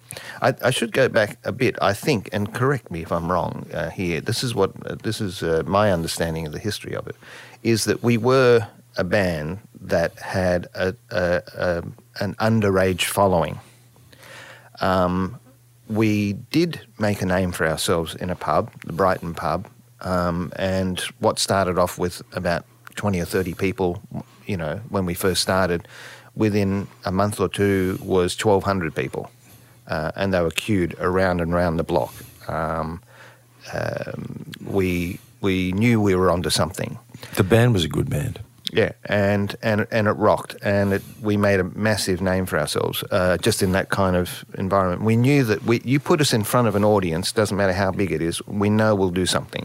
I, 0.43 0.55
I, 0.63 0.71
should 0.71 0.93
go 0.93 1.09
back 1.09 1.39
a 1.45 1.53
bit, 1.53 1.77
I 1.81 1.93
think, 1.93 2.29
and 2.33 2.53
correct 2.53 2.91
me 2.91 3.03
if 3.03 3.13
I'm 3.13 3.31
wrong 3.31 3.67
uh, 3.73 3.91
here. 3.91 4.21
This 4.21 4.43
is 4.43 4.55
what, 4.55 4.73
uh, 4.87 4.97
this 5.03 5.21
is 5.21 5.43
uh, 5.43 5.63
my 5.67 5.93
understanding 5.93 6.47
of 6.47 6.53
the 6.53 6.59
history 6.59 6.95
of 6.95 7.07
it, 7.07 7.17
is 7.63 7.85
that 7.85 8.03
we 8.03 8.17
were 8.17 8.67
a 8.97 9.05
band 9.05 9.59
that 9.81 10.19
had 10.19 10.69
a, 10.75 10.95
a, 11.11 11.43
a 11.57 11.85
an 12.21 12.35
underage 12.35 13.05
following. 13.05 13.59
Um, 14.81 15.41
we 15.89 16.33
did 16.33 16.81
make 16.99 17.23
a 17.23 17.27
name 17.27 17.53
for 17.53 17.67
ourselves 17.67 18.15
in 18.15 18.31
a 18.31 18.37
pub, 18.37 18.71
the 18.85 18.93
Brighton 18.93 19.35
pub, 19.35 19.69
um, 20.01 20.53
and 20.57 21.01
what 21.19 21.39
started 21.39 21.79
off 21.79 21.99
with 21.99 22.23
about 22.33 22.65
20 22.97 23.21
or 23.21 23.25
30 23.25 23.55
people, 23.55 24.03
you 24.47 24.57
know, 24.57 24.81
when 24.89 25.07
we 25.07 25.15
first 25.15 25.43
started, 25.43 25.87
within 26.35 26.87
a 27.05 27.13
month 27.13 27.41
or 27.41 27.49
two 27.49 27.99
was 28.03 28.39
1,200 28.39 28.95
people. 28.95 29.31
Uh, 29.87 30.13
and 30.17 30.33
they 30.33 30.41
were 30.41 30.51
queued 30.51 30.95
around 30.99 31.41
and 31.41 31.53
around 31.53 31.77
the 31.77 31.85
block. 31.85 32.15
Um, 32.49 33.03
um, 33.73 34.51
we, 34.65 35.19
we 35.41 35.73
knew 35.73 36.01
we 36.01 36.15
were 36.15 36.31
onto 36.31 36.51
something. 36.51 36.99
The 37.37 37.45
band 37.45 37.75
was 37.75 37.85
a 37.85 37.89
good 37.89 38.09
band. 38.09 38.41
Yeah, 38.73 38.91
and 39.05 39.55
and 39.63 39.87
and 39.93 40.09
it 40.09 40.13
rocked, 40.13 40.57
and 40.61 40.95
it, 40.95 41.03
we 41.23 41.37
made 41.37 41.61
a 41.61 41.65
massive 41.65 42.21
name 42.21 42.45
for 42.45 42.59
ourselves 42.59 43.05
uh, 43.13 43.37
just 43.37 43.63
in 43.63 43.71
that 43.71 43.89
kind 43.89 44.17
of 44.17 44.45
environment. 44.59 45.03
We 45.03 45.15
knew 45.15 45.45
that 45.45 45.63
we, 45.63 45.81
you 45.85 46.01
put 46.01 46.21
us 46.21 46.33
in 46.33 46.43
front 46.43 46.67
of 46.67 46.75
an 46.75 46.83
audience, 46.83 47.31
doesn't 47.31 47.57
matter 47.57 47.73
how 47.73 47.93
big 47.93 48.11
it 48.11 48.21
is, 48.21 48.45
we 48.49 48.71
know 48.71 48.97
we'll 48.97 49.11
do 49.11 49.27
something. 49.27 49.65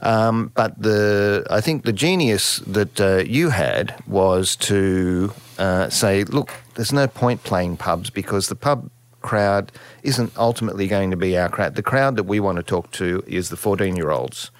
Um, 0.00 0.52
but 0.54 0.80
the 0.80 1.46
I 1.50 1.60
think 1.60 1.84
the 1.84 1.92
genius 1.92 2.60
that 2.60 2.98
uh, 2.98 3.24
you 3.26 3.50
had 3.50 3.94
was 4.06 4.56
to 4.56 5.32
uh, 5.58 5.90
say, 5.90 6.24
look, 6.24 6.50
there's 6.76 6.92
no 6.92 7.06
point 7.06 7.42
playing 7.42 7.76
pubs 7.76 8.08
because 8.08 8.48
the 8.48 8.56
pub 8.56 8.90
crowd 9.24 9.72
isn't 10.02 10.36
ultimately 10.36 10.86
going 10.86 11.10
to 11.10 11.16
be 11.16 11.36
our 11.36 11.48
crowd. 11.48 11.74
The 11.74 11.82
crowd 11.82 12.14
that 12.16 12.24
we 12.24 12.38
want 12.38 12.56
to 12.56 12.62
talk 12.62 12.90
to 12.92 13.24
is 13.26 13.48
the 13.48 13.56
14 13.56 13.96
year 13.96 14.10
olds 14.10 14.50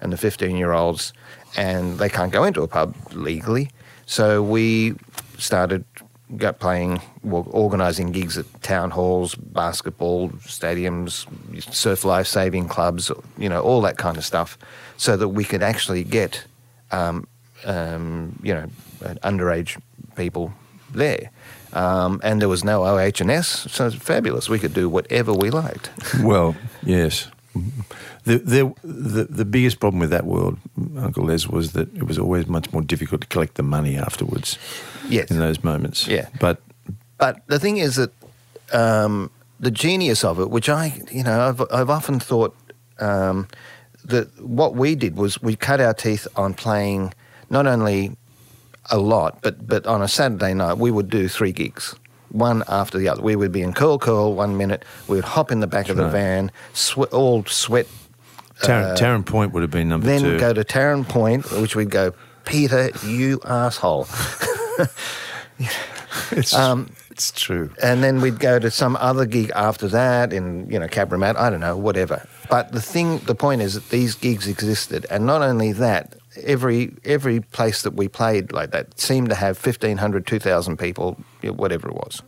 and 0.00 0.12
the 0.12 0.16
15 0.16 0.56
year 0.56 0.72
olds, 0.72 1.12
and 1.56 1.98
they 1.98 2.08
can't 2.08 2.30
go 2.30 2.44
into 2.44 2.62
a 2.62 2.68
pub 2.68 2.94
legally. 3.12 3.70
So 4.06 4.42
we 4.42 4.94
started 5.38 5.84
got 6.36 6.60
playing, 6.60 7.00
organising 7.24 8.12
gigs 8.12 8.38
at 8.38 8.46
town 8.62 8.90
halls, 8.90 9.34
basketball 9.34 10.28
stadiums, 10.46 11.26
surf 11.74 12.04
life 12.04 12.26
saving 12.26 12.68
clubs, 12.68 13.10
you 13.36 13.48
know, 13.48 13.60
all 13.60 13.80
that 13.80 13.96
kind 13.96 14.16
of 14.16 14.24
stuff, 14.24 14.56
so 14.96 15.16
that 15.16 15.28
we 15.28 15.44
could 15.44 15.62
actually 15.62 16.04
get, 16.04 16.44
um, 16.92 17.26
um, 17.64 18.38
you 18.42 18.54
know, 18.54 18.66
underage 19.24 19.80
people 20.14 20.52
there. 20.92 21.30
Um, 21.72 22.20
and 22.24 22.40
there 22.40 22.48
was 22.48 22.64
no 22.64 22.84
OH&S, 22.84 23.70
so 23.70 23.86
it's 23.86 23.96
fabulous. 23.96 24.48
We 24.48 24.58
could 24.58 24.74
do 24.74 24.88
whatever 24.88 25.32
we 25.32 25.50
liked. 25.50 25.90
well, 26.22 26.56
yes. 26.82 27.28
The, 28.24 28.38
the, 28.38 28.74
the, 28.82 29.24
the 29.24 29.44
biggest 29.44 29.80
problem 29.80 30.00
with 30.00 30.10
that 30.10 30.24
world, 30.24 30.58
Uncle 30.96 31.24
Les, 31.24 31.46
was 31.46 31.72
that 31.72 31.94
it 31.96 32.04
was 32.04 32.18
always 32.18 32.46
much 32.46 32.72
more 32.72 32.82
difficult 32.82 33.22
to 33.22 33.26
collect 33.26 33.54
the 33.54 33.62
money 33.62 33.96
afterwards. 33.96 34.58
Yes. 35.08 35.30
In 35.30 35.38
those 35.38 35.62
moments. 35.64 36.06
Yeah. 36.06 36.28
But 36.40 36.60
but 37.18 37.46
the 37.48 37.58
thing 37.58 37.76
is 37.76 37.96
that 37.96 38.12
um, 38.72 39.30
the 39.60 39.70
genius 39.70 40.24
of 40.24 40.40
it, 40.40 40.50
which 40.50 40.68
I, 40.68 41.00
you 41.12 41.22
know, 41.22 41.48
I've, 41.48 41.62
I've 41.70 41.90
often 41.90 42.18
thought 42.18 42.56
um, 42.98 43.46
that 44.04 44.28
what 44.40 44.74
we 44.74 44.94
did 44.94 45.16
was 45.16 45.40
we 45.42 45.54
cut 45.54 45.80
our 45.80 45.92
teeth 45.92 46.26
on 46.36 46.54
playing 46.54 47.12
not 47.50 47.66
only 47.66 48.16
a 48.90 48.98
lot, 48.98 49.40
but 49.42 49.66
but 49.66 49.86
on 49.86 50.02
a 50.02 50.08
Saturday 50.08 50.54
night 50.54 50.78
we 50.78 50.90
would 50.90 51.10
do 51.10 51.28
three 51.28 51.52
gigs 51.52 51.94
one 52.30 52.62
after 52.68 52.96
the 52.98 53.08
other. 53.08 53.20
We 53.22 53.34
would 53.36 53.50
be 53.52 53.60
in 53.62 53.72
Curl 53.72 53.98
Curl 53.98 54.34
one 54.34 54.56
minute, 54.56 54.84
we 55.08 55.16
would 55.16 55.24
hop 55.24 55.50
in 55.50 55.60
the 55.60 55.66
back 55.66 55.86
That's 55.86 55.90
of 55.90 55.96
the 55.96 56.04
right. 56.04 56.12
van, 56.12 56.52
swe- 56.72 57.06
all 57.12 57.44
sweat. 57.46 57.86
Tarrant, 58.62 58.98
Taren 58.98 59.24
Point 59.26 59.52
would 59.52 59.62
have 59.62 59.70
been 59.70 59.88
number 59.88 60.06
Then 60.06 60.20
two. 60.20 60.38
go 60.38 60.52
to 60.52 60.62
Taren 60.64 61.08
Point, 61.08 61.50
which 61.52 61.74
we'd 61.74 61.90
go, 61.90 62.12
Peter, 62.44 62.90
you 63.06 63.40
asshole. 63.44 64.06
it's, 66.30 66.54
um, 66.54 66.90
it's 67.10 67.32
true. 67.32 67.70
and 67.82 68.02
then 68.04 68.20
we'd 68.20 68.38
go 68.38 68.58
to 68.58 68.70
some 68.70 68.96
other 68.96 69.24
gig 69.26 69.50
after 69.54 69.88
that 69.88 70.32
in 70.32 70.70
you 70.70 70.78
know 70.78 70.86
Cabramatt, 70.88 71.36
I 71.36 71.50
don't 71.50 71.60
know, 71.60 71.76
whatever. 71.76 72.26
But 72.48 72.72
the 72.72 72.80
thing, 72.82 73.18
the 73.20 73.34
point 73.34 73.62
is 73.62 73.74
that 73.74 73.88
these 73.90 74.14
gigs 74.14 74.46
existed, 74.46 75.06
and 75.10 75.24
not 75.26 75.42
only 75.42 75.72
that, 75.72 76.16
every 76.44 76.94
every 77.04 77.40
place 77.40 77.82
that 77.82 77.94
we 77.94 78.08
played 78.08 78.52
like 78.52 78.70
that 78.70 78.98
seemed 79.00 79.28
to 79.30 79.34
have 79.34 79.56
1,500, 79.64 80.26
2,000 80.26 80.78
people, 80.78 81.18
whatever 81.42 81.88
it 81.88 81.94
was. 81.94 82.22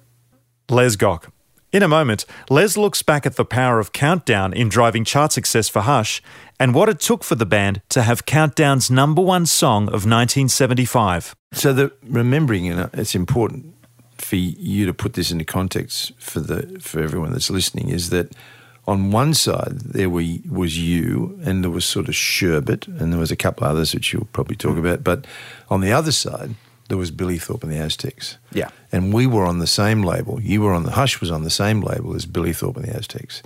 Les 0.69 0.97
Gock. 0.97 1.33
In 1.73 1.83
a 1.83 1.88
moment, 1.88 2.26
Les 2.50 2.76
looks 2.76 3.02
back 3.02 3.25
at 3.25 3.37
the 3.37 3.47
power 3.47 3.78
of 3.78 3.92
Countdown 3.92 4.52
in 4.52 4.69
driving 4.69 5.04
chart 5.04 5.33
success 5.33 5.71
for 5.71 5.81
Hush 5.81 6.23
and 6.61 6.75
what 6.75 6.90
it 6.90 7.00
took 7.00 7.25
for 7.25 7.35
the 7.35 7.47
band 7.47 7.81
to 7.88 8.02
have 8.02 8.26
Countdown's 8.26 8.90
number 8.90 9.23
one 9.23 9.47
song 9.47 9.85
of 9.85 10.04
1975. 10.04 11.35
So 11.54 11.73
the 11.73 11.92
remembering, 12.02 12.66
you 12.66 12.76
know, 12.76 12.90
it's 12.92 13.14
important 13.14 13.75
for 14.19 14.37
you 14.37 14.85
to 14.85 14.92
put 14.92 15.14
this 15.14 15.31
into 15.31 15.45
context 15.45 16.12
for 16.19 16.40
the 16.40 16.78
for 16.78 17.00
everyone 17.00 17.33
that's 17.33 17.50
listening. 17.50 17.88
Is 17.88 18.11
that 18.11 18.35
on 18.87 19.11
one 19.12 19.35
side 19.35 19.79
there 19.81 20.11
were, 20.11 20.25
was 20.49 20.79
you, 20.79 21.39
and 21.45 21.62
there 21.62 21.71
was 21.71 21.85
sort 21.85 22.09
of 22.09 22.15
Sherbet, 22.15 22.89
and 22.89 23.12
there 23.12 23.21
was 23.21 23.31
a 23.31 23.37
couple 23.37 23.67
others 23.67 23.95
which 23.95 24.12
you'll 24.12 24.29
probably 24.33 24.57
talk 24.57 24.77
about. 24.77 25.05
But 25.05 25.27
on 25.71 25.81
the 25.81 25.93
other 25.93 26.12
side, 26.12 26.55
there 26.89 26.99
was 26.99 27.11
Billy 27.11 27.39
Thorpe 27.39 27.62
and 27.62 27.73
the 27.73 27.79
Aztecs. 27.79 28.39
Yeah. 28.53 28.71
and 28.91 29.15
we 29.15 29.27
were 29.27 29.47
on 29.47 29.61
the 29.61 29.67
same 29.67 30.03
label. 30.03 30.41
You 30.41 30.62
were 30.62 30.73
on 30.73 30.83
the 30.83 30.91
Hush 30.93 31.21
was 31.21 31.31
on 31.31 31.45
the 31.45 31.51
same 31.51 31.81
label 31.81 32.15
as 32.15 32.27
Billy 32.27 32.53
Thorpe 32.53 32.77
and 32.77 32.87
the 32.87 32.97
Aztecs, 32.97 33.43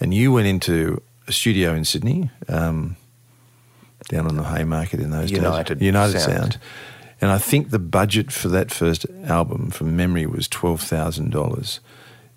and 0.00 0.12
you 0.12 0.32
went 0.32 0.46
into 0.48 1.00
a 1.26 1.32
studio 1.32 1.74
in 1.74 1.84
Sydney. 1.84 2.30
Um, 2.48 2.96
down 4.08 4.26
on 4.26 4.36
the 4.36 4.44
Haymarket 4.44 5.00
in 5.00 5.10
those 5.10 5.30
United 5.30 5.78
days. 5.78 5.86
United 5.86 6.20
Sound. 6.20 6.52
Sound. 6.52 6.58
And 7.20 7.30
I 7.30 7.38
think 7.38 7.70
the 7.70 7.78
budget 7.78 8.30
for 8.30 8.48
that 8.48 8.70
first 8.70 9.06
album, 9.24 9.70
from 9.70 9.96
memory, 9.96 10.26
was 10.26 10.46
twelve 10.48 10.82
thousand 10.82 11.30
dollars, 11.30 11.80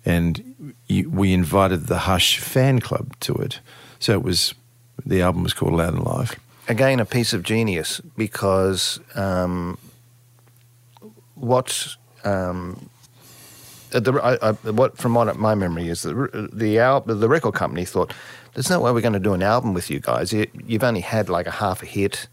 and 0.08 0.74
we 0.88 1.34
invited 1.34 1.86
the 1.86 1.98
Hush 1.98 2.38
fan 2.38 2.80
club 2.80 3.14
to 3.20 3.34
it. 3.34 3.60
So 3.98 4.12
it 4.12 4.22
was 4.22 4.54
the 5.04 5.20
album 5.20 5.42
was 5.42 5.52
called 5.52 5.74
Loud 5.74 5.94
and 5.94 6.04
Live. 6.04 6.34
Again, 6.66 6.98
a 6.98 7.04
piece 7.04 7.32
of 7.34 7.42
genius 7.42 8.00
because 8.16 9.00
um, 9.14 9.76
what 11.34 11.96
um, 12.24 12.88
the 13.90 14.12
I, 14.22 14.48
I, 14.48 14.52
what 14.70 14.96
from 14.96 15.14
what 15.14 15.36
my 15.36 15.54
memory 15.54 15.88
is 15.88 16.02
the 16.02 16.48
the 16.52 16.78
al- 16.78 17.02
the 17.02 17.28
record 17.28 17.54
company 17.54 17.84
thought 17.84 18.14
there's 18.54 18.70
no 18.70 18.80
way 18.80 18.92
we're 18.92 19.02
going 19.02 19.12
to 19.12 19.18
do 19.20 19.34
an 19.34 19.42
album 19.42 19.74
with 19.74 19.90
you 19.90 20.00
guys. 20.00 20.32
You, 20.32 20.46
you've 20.66 20.84
only 20.84 21.00
had 21.00 21.28
like 21.28 21.46
a 21.46 21.52
half 21.52 21.82
a 21.82 21.86
hit. 21.86 22.28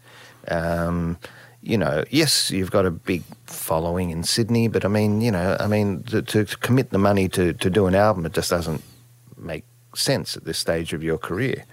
Um, 0.48 1.18
you 1.66 1.76
know, 1.76 2.04
yes, 2.10 2.50
you've 2.50 2.70
got 2.70 2.86
a 2.86 2.90
big 2.90 3.22
following 3.46 4.10
in 4.10 4.22
Sydney, 4.22 4.68
but 4.68 4.84
I 4.84 4.88
mean, 4.88 5.20
you 5.20 5.32
know, 5.32 5.56
I 5.58 5.66
mean, 5.66 6.04
to, 6.04 6.22
to 6.22 6.44
commit 6.44 6.90
the 6.90 6.98
money 6.98 7.28
to, 7.30 7.52
to 7.54 7.68
do 7.68 7.86
an 7.86 7.94
album, 7.94 8.24
it 8.24 8.32
just 8.32 8.50
doesn't 8.50 8.82
make 9.36 9.64
sense 9.94 10.36
at 10.36 10.44
this 10.44 10.58
stage 10.58 10.92
of 10.92 11.02
your 11.02 11.18
career. 11.18 11.64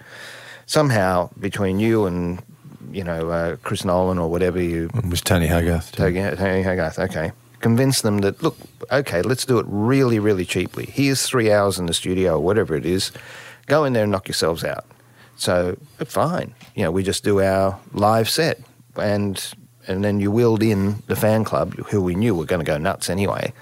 Somehow, 0.66 1.30
between 1.38 1.78
you 1.78 2.06
and 2.06 2.42
you 2.90 3.04
know 3.04 3.30
uh, 3.30 3.56
Chris 3.62 3.84
Nolan 3.84 4.18
or 4.18 4.28
whatever 4.30 4.60
you 4.60 4.90
It 4.94 5.06
was 5.08 5.20
Tony 5.20 5.46
Hogarth. 5.46 5.92
Tony 5.92 6.20
Tony 6.36 6.62
Hogarth, 6.62 6.98
okay. 6.98 7.32
Convince 7.60 8.02
them 8.02 8.18
that, 8.18 8.42
look, 8.42 8.58
okay, 8.90 9.22
let's 9.22 9.46
do 9.46 9.58
it 9.58 9.64
really, 9.68 10.18
really 10.18 10.44
cheaply. 10.44 10.86
Here's 10.86 11.22
three 11.22 11.50
hours 11.50 11.78
in 11.78 11.86
the 11.86 11.94
studio 11.94 12.34
or 12.34 12.40
whatever 12.40 12.74
it 12.74 12.84
is. 12.84 13.10
Go 13.66 13.84
in 13.84 13.94
there 13.94 14.02
and 14.02 14.12
knock 14.12 14.28
yourselves 14.28 14.64
out. 14.64 14.84
So, 15.36 15.78
fine. 16.04 16.54
You 16.74 16.82
know, 16.82 16.90
we 16.90 17.02
just 17.02 17.24
do 17.24 17.40
our 17.40 17.78
live 17.94 18.28
set. 18.28 18.60
And 18.96 19.42
and 19.86 20.04
then 20.04 20.20
you 20.20 20.30
wheeled 20.30 20.62
in 20.62 21.02
the 21.06 21.16
fan 21.16 21.44
club, 21.44 21.74
who 21.88 22.00
we 22.00 22.14
knew 22.14 22.34
were 22.34 22.44
going 22.44 22.60
to 22.60 22.64
go 22.64 22.78
nuts 22.78 23.10
anyway. 23.10 23.52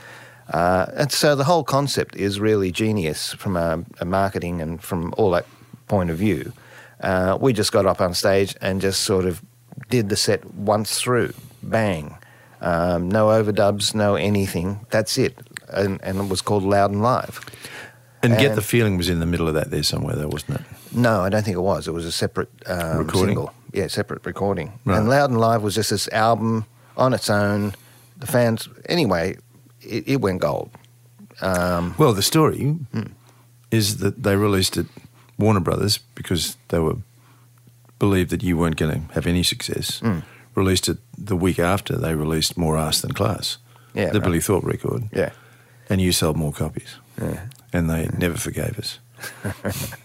Uh, 0.53 0.87
and 0.95 1.13
so 1.13 1.35
the 1.35 1.45
whole 1.45 1.65
concept 1.65 2.17
is 2.17 2.41
really 2.41 2.71
genius 2.71 3.33
from 3.35 3.57
a, 3.57 3.85
a 4.01 4.05
marketing 4.05 4.61
and 4.61 4.83
from 4.83 5.15
all 5.17 5.31
that 5.31 5.47
point 5.89 6.11
of 6.11 6.19
view. 6.19 6.53
Uh, 7.01 7.37
we 7.41 7.53
just 7.53 7.73
got 7.73 7.87
up 7.87 8.01
on 8.01 8.15
stage 8.15 8.55
and 8.61 8.81
just 8.81 9.03
sort 9.03 9.25
of 9.25 9.43
did 9.89 10.09
the 10.09 10.17
set 10.17 10.45
once 10.55 11.01
through, 11.01 11.33
bang. 11.63 12.17
Um, 12.61 13.11
no 13.11 13.27
overdubs, 13.27 13.95
no 13.95 14.15
anything. 14.15 14.87
That's 14.91 15.19
it. 15.19 15.37
And, 15.69 16.01
and 16.03 16.19
it 16.19 16.29
was 16.29 16.43
called 16.43 16.63
Loud 16.63 16.91
and 16.91 17.03
Live. 17.03 17.41
And, 18.23 18.39
Get 18.39 18.55
the 18.55 18.63
Feeling 18.63 18.97
was 18.97 19.09
in 19.09 19.19
the 19.19 19.27
middle 19.27 19.49
of 19.49 19.55
that 19.55 19.71
there 19.71 19.83
somewhere, 19.83 20.15
though, 20.15 20.29
wasn't 20.29 20.61
it? 20.61 20.67
No, 20.95 21.21
I 21.23 21.29
don't 21.29 21.43
think 21.45 21.57
it 21.57 21.61
was. 21.61 21.89
It 21.89 21.93
was 21.95 22.05
a 22.05 22.13
separate 22.13 22.51
um, 22.67 22.99
Recording? 22.99 23.29
single. 23.37 23.55
Yeah, 23.73 23.87
separate 23.89 24.25
recording. 24.27 24.73
Right. 24.85 24.99
And 24.99 25.09
Loud 25.09 25.31
and 25.31 25.41
Live 25.41 25.63
was 25.63 25.75
just 25.75 25.91
this 25.91 26.09
album 26.09 26.67
on 26.97 27.15
its 27.15 27.31
own. 27.31 27.73
The 28.19 28.27
fans, 28.27 28.69
anyway, 28.89 29.37
it, 29.81 30.05
it 30.07 30.21
went 30.21 30.41
gold. 30.41 30.71
Um, 31.41 31.95
Well, 31.99 32.13
the 32.13 32.23
story 32.23 32.77
is 33.71 33.97
that 33.99 34.23
they 34.23 34.37
released 34.37 34.77
it, 34.77 34.87
Warner 35.39 35.61
Brothers, 35.61 35.99
because 36.15 36.57
they 36.69 36.79
were 36.79 36.97
believed 37.99 38.31
that 38.31 38.43
you 38.43 38.59
weren't 38.59 38.77
going 38.77 38.93
to 39.09 39.15
have 39.15 39.27
any 39.27 39.43
success. 39.43 40.01
Mm. 40.01 40.23
Released 40.55 40.89
it 40.89 40.99
the 41.17 41.37
week 41.37 41.59
after 41.59 41.97
they 41.97 42.15
released 42.15 42.57
More 42.59 42.77
Ass 42.77 43.01
Than 43.01 43.13
Class, 43.13 43.57
Yeah, 43.95 44.11
the 44.11 44.19
right. 44.21 44.25
Billy 44.25 44.41
Thorpe 44.41 44.65
record, 44.67 45.05
yeah. 45.13 45.31
and 45.89 46.01
you 46.03 46.13
sold 46.13 46.37
more 46.37 46.53
copies, 46.53 46.97
Yeah. 47.19 47.47
and 47.73 47.89
they 47.89 48.11
never 48.19 48.37
forgave 48.37 48.79
us. 48.79 48.99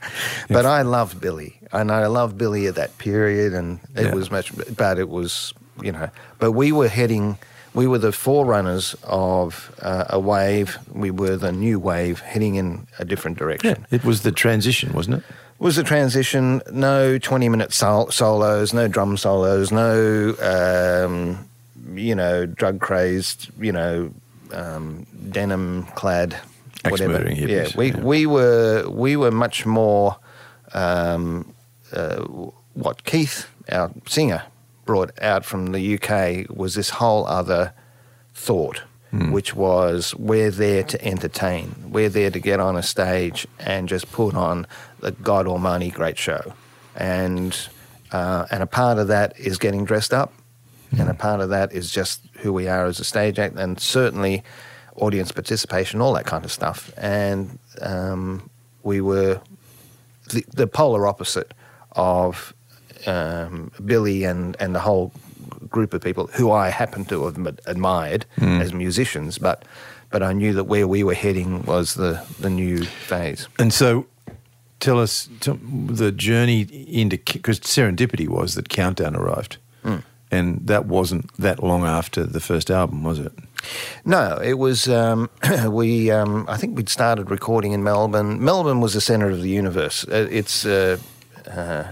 But 0.48 0.66
I 0.66 0.82
loved 0.82 1.20
Billy, 1.20 1.58
and 1.72 1.90
I 1.92 2.06
loved 2.06 2.36
Billy 2.38 2.66
at 2.66 2.74
that 2.76 2.96
period, 2.98 3.54
and 3.54 3.78
it 3.94 4.06
Yeah. 4.06 4.14
was 4.14 4.30
much. 4.30 4.52
But 4.76 4.98
it 4.98 5.08
was, 5.08 5.52
you 5.82 5.92
know, 5.92 6.08
but 6.38 6.52
we 6.52 6.72
were 6.72 6.88
heading. 6.88 7.38
We 7.72 7.86
were 7.86 7.98
the 7.98 8.10
forerunners 8.12 8.96
of 9.04 9.70
uh, 9.80 10.06
a 10.10 10.18
wave. 10.18 10.76
We 10.92 11.10
were 11.12 11.36
the 11.36 11.52
new 11.52 11.78
wave 11.78 12.18
heading 12.20 12.56
in 12.56 12.86
a 12.98 13.04
different 13.04 13.38
direction. 13.38 13.86
It 13.92 14.02
was 14.04 14.22
the 14.22 14.32
transition, 14.32 14.92
wasn't 14.92 15.16
it? 15.18 15.22
It 15.28 15.64
was 15.64 15.76
the 15.76 15.84
transition. 15.84 16.62
No 16.72 17.18
twenty-minute 17.18 17.72
sol- 17.72 18.10
solos, 18.10 18.72
no 18.74 18.88
drum 18.88 19.16
solos, 19.16 19.70
no 19.70 20.34
um, 20.42 21.48
you 21.94 22.14
know 22.16 22.46
drug 22.46 22.80
crazed, 22.80 23.50
you 23.60 23.70
know 23.72 24.10
um, 24.52 25.06
denim 25.30 25.84
clad, 25.94 26.34
whatever. 26.88 27.14
Axe-murdering 27.14 27.36
Yeah, 27.36 27.68
we 27.76 27.92
yeah. 27.92 28.00
we 28.00 28.26
were 28.26 28.88
we 28.88 29.16
were 29.16 29.30
much 29.30 29.66
more 29.66 30.16
um, 30.72 31.54
uh, 31.92 32.20
what 32.74 33.04
Keith, 33.04 33.48
our 33.70 33.90
singer, 34.06 34.44
brought 34.84 35.10
out 35.20 35.44
from 35.44 35.72
the 35.72 35.94
UK 35.94 36.48
was 36.48 36.74
this 36.74 36.90
whole 36.90 37.26
other 37.26 37.72
thought. 38.34 38.82
Which 39.12 39.56
was 39.56 40.14
we're 40.14 40.52
there 40.52 40.84
to 40.84 41.04
entertain. 41.04 41.74
We're 41.88 42.08
there 42.08 42.30
to 42.30 42.38
get 42.38 42.60
on 42.60 42.76
a 42.76 42.82
stage 42.84 43.44
and 43.58 43.88
just 43.88 44.12
put 44.12 44.36
on 44.36 44.68
the 45.00 45.10
God 45.10 45.48
Almighty 45.48 45.90
great 45.90 46.16
show, 46.16 46.52
and 46.94 47.58
uh, 48.12 48.46
and 48.52 48.62
a 48.62 48.66
part 48.66 48.98
of 48.98 49.08
that 49.08 49.36
is 49.36 49.58
getting 49.58 49.84
dressed 49.84 50.14
up, 50.14 50.32
and 50.96 51.08
a 51.08 51.14
part 51.14 51.40
of 51.40 51.48
that 51.48 51.72
is 51.72 51.90
just 51.90 52.20
who 52.34 52.52
we 52.52 52.68
are 52.68 52.86
as 52.86 53.00
a 53.00 53.04
stage 53.04 53.40
act, 53.40 53.56
and 53.56 53.80
certainly 53.80 54.44
audience 55.00 55.32
participation, 55.32 56.00
all 56.00 56.12
that 56.14 56.26
kind 56.26 56.44
of 56.44 56.52
stuff. 56.52 56.92
And 56.96 57.58
um, 57.80 58.48
we 58.82 59.00
were 59.00 59.40
the, 60.32 60.44
the 60.54 60.66
polar 60.66 61.06
opposite 61.06 61.52
of 61.92 62.54
um, 63.06 63.72
Billy 63.84 64.24
and, 64.24 64.56
and 64.60 64.74
the 64.74 64.80
whole 64.80 65.12
group 65.68 65.94
of 65.94 66.02
people 66.02 66.26
who 66.28 66.50
I 66.50 66.68
happen 66.68 67.04
to 67.06 67.24
have 67.24 67.46
ad- 67.46 67.60
admired 67.66 68.26
as 68.60 68.72
musicians, 68.72 69.38
but 69.38 69.64
but 70.10 70.22
I 70.24 70.32
knew 70.32 70.52
that 70.54 70.64
where 70.64 70.88
we 70.88 71.04
were 71.04 71.14
heading 71.14 71.62
was 71.62 71.94
the, 71.94 72.20
the 72.40 72.50
new 72.50 72.84
phase. 72.84 73.46
And 73.60 73.72
so, 73.72 74.06
tell 74.80 74.98
us 74.98 75.28
tell, 75.38 75.56
the 75.62 76.10
journey 76.10 76.62
into 76.62 77.16
because 77.16 77.60
serendipity 77.60 78.26
was 78.26 78.54
that 78.56 78.68
Countdown 78.68 79.14
arrived, 79.14 79.58
and 80.30 80.66
that 80.66 80.86
wasn't 80.86 81.32
that 81.38 81.62
long 81.62 81.84
after 81.84 82.24
the 82.24 82.40
first 82.40 82.70
album, 82.70 83.02
was 83.04 83.18
it? 83.18 83.32
No, 84.04 84.38
it 84.42 84.54
was 84.54 84.88
um, 84.88 85.28
we. 85.70 86.10
Um, 86.10 86.46
I 86.48 86.56
think 86.56 86.76
we'd 86.76 86.88
started 86.88 87.30
recording 87.30 87.72
in 87.72 87.82
Melbourne. 87.82 88.42
Melbourne 88.42 88.80
was 88.80 88.94
the 88.94 89.00
centre 89.00 89.28
of 89.30 89.42
the 89.42 89.50
universe. 89.50 90.06
Uh, 90.08 90.28
It's 90.30 90.64
uh, 90.64 90.98
uh, 91.46 91.84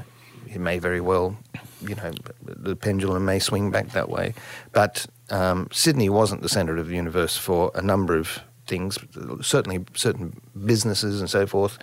it 0.47 0.61
may 0.61 0.79
very 0.79 1.01
well, 1.01 1.37
you 1.81 1.95
know, 1.95 2.13
the 2.43 2.77
pendulum 2.77 3.25
may 3.25 3.39
swing 3.39 3.71
back 3.71 3.91
that 3.91 4.09
way, 4.09 4.35
but 4.73 5.07
um, 5.31 5.69
Sydney 5.73 6.09
wasn't 6.09 6.43
the 6.43 6.49
centre 6.49 6.77
of 6.77 6.89
the 6.89 6.95
universe 6.95 7.37
for 7.37 7.71
a 7.75 7.83
number 7.83 8.17
of 8.17 8.41
things. 8.67 8.99
Certainly, 9.43 9.85
certain 9.95 10.41
businesses 10.65 11.21
and 11.21 11.29
so 11.29 11.47
forth. 11.47 11.79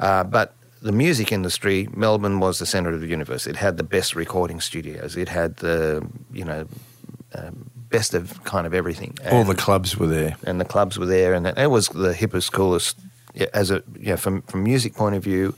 Uh, 0.00 0.24
but 0.24 0.54
the 0.84 0.92
music 0.92 1.32
industry, 1.32 1.88
Melbourne 1.96 2.40
was 2.40 2.58
the 2.58 2.66
centre 2.66 2.92
of 2.92 3.00
the 3.00 3.06
universe. 3.06 3.46
It 3.46 3.56
had 3.56 3.78
the 3.78 3.82
best 3.82 4.14
recording 4.14 4.60
studios. 4.60 5.16
It 5.16 5.30
had 5.30 5.56
the, 5.56 6.06
you 6.30 6.44
know, 6.44 6.66
um, 7.34 7.70
best 7.88 8.12
of 8.12 8.44
kind 8.44 8.66
of 8.66 8.74
everything. 8.74 9.16
All 9.30 9.44
the 9.44 9.54
clubs 9.54 9.96
were 9.96 10.06
there. 10.06 10.36
and 10.44 10.60
the 10.60 10.64
clubs 10.66 10.98
were 10.98 11.06
there, 11.06 11.32
and 11.32 11.46
it 11.46 11.70
was 11.70 11.88
the 11.88 12.12
hippest, 12.12 12.52
coolest. 12.52 12.98
As 13.54 13.70
a 13.70 13.82
yeah, 13.98 14.16
from 14.16 14.42
from 14.42 14.62
music 14.62 14.94
point 14.94 15.16
of 15.16 15.24
view, 15.24 15.54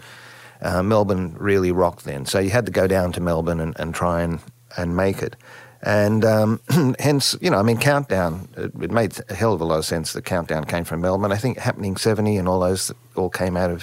uh, 0.62 0.82
Melbourne 0.82 1.34
really 1.38 1.72
rocked 1.72 2.04
then. 2.04 2.24
So 2.24 2.38
you 2.38 2.50
had 2.50 2.64
to 2.66 2.72
go 2.72 2.86
down 2.86 3.12
to 3.12 3.20
Melbourne 3.20 3.60
and, 3.60 3.78
and 3.80 3.94
try 3.94 4.22
and 4.22 4.40
and 4.78 4.96
make 4.96 5.22
it, 5.22 5.36
and 5.82 6.24
um, 6.24 6.60
hence 7.00 7.36
you 7.40 7.50
know 7.50 7.58
I 7.58 7.62
mean 7.62 7.78
Countdown. 7.78 8.48
It, 8.56 8.72
it 8.80 8.90
made 8.90 9.18
a 9.28 9.34
hell 9.34 9.52
of 9.52 9.60
a 9.60 9.64
lot 9.64 9.78
of 9.78 9.84
sense 9.84 10.14
that 10.14 10.24
Countdown 10.24 10.64
came 10.64 10.84
from 10.84 11.02
Melbourne. 11.02 11.32
I 11.32 11.36
think 11.36 11.58
Happening 11.58 11.96
Seventy 11.96 12.38
and 12.38 12.48
all 12.48 12.60
those 12.60 12.92
all 13.16 13.28
came 13.28 13.56
out 13.56 13.70
of 13.70 13.82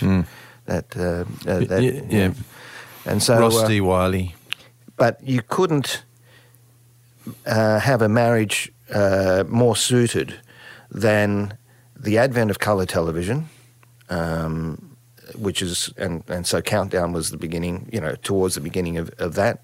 that. 0.65 0.86
Uh, 0.95 1.26
uh, 1.49 1.60
that 1.60 1.82
Mm. 1.82 2.02
Y- 2.02 2.08
yeah. 2.10 2.34
And 3.06 3.21
so 3.21 3.38
Ross 3.39 3.56
uh, 3.63 3.84
Wyllie. 3.84 4.34
but 4.95 5.19
you 5.23 5.41
couldn't 5.41 6.04
uh, 7.45 7.80
have 7.80 8.02
a 8.02 8.10
marriage 8.10 8.71
uh, 8.93 9.43
more 9.47 9.76
suited 9.76 10.39
than 10.89 11.58
the 11.99 12.17
advent 12.17 12.52
of 12.52 12.60
colour 12.60 12.86
television, 12.86 13.49
um, 14.10 14.95
which 15.36 15.62
is 15.62 15.93
and 15.97 16.23
and 16.28 16.45
so 16.47 16.62
Countdown 16.62 17.13
was 17.13 17.30
the 17.30 17.38
beginning, 17.38 17.89
you 17.91 17.99
know, 17.99 18.15
towards 18.23 18.56
the 18.56 18.62
beginning 18.62 18.97
of, 18.97 19.10
of 19.19 19.36
that. 19.36 19.62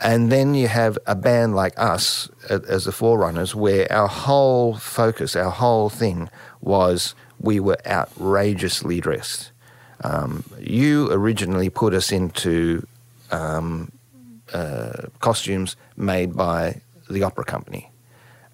And 0.00 0.30
then 0.30 0.54
you 0.54 0.68
have 0.68 0.96
a 1.06 1.14
band 1.16 1.56
like 1.56 1.74
us 1.76 2.28
as 2.48 2.84
the 2.84 2.92
forerunners, 2.92 3.54
where 3.54 3.90
our 3.92 4.06
whole 4.08 4.74
focus, 4.76 5.34
our 5.34 5.50
whole 5.50 5.88
thing 5.90 6.28
was 6.60 7.14
we 7.40 7.58
were 7.60 7.78
outrageously 7.86 9.00
dressed. 9.00 9.50
Um, 10.04 10.44
you 10.60 11.10
originally 11.10 11.70
put 11.70 11.92
us 11.94 12.12
into 12.12 12.86
um, 13.30 13.90
uh, 14.52 15.08
costumes 15.20 15.76
made 15.96 16.36
by 16.36 16.80
the 17.10 17.22
opera 17.22 17.44
company. 17.44 17.90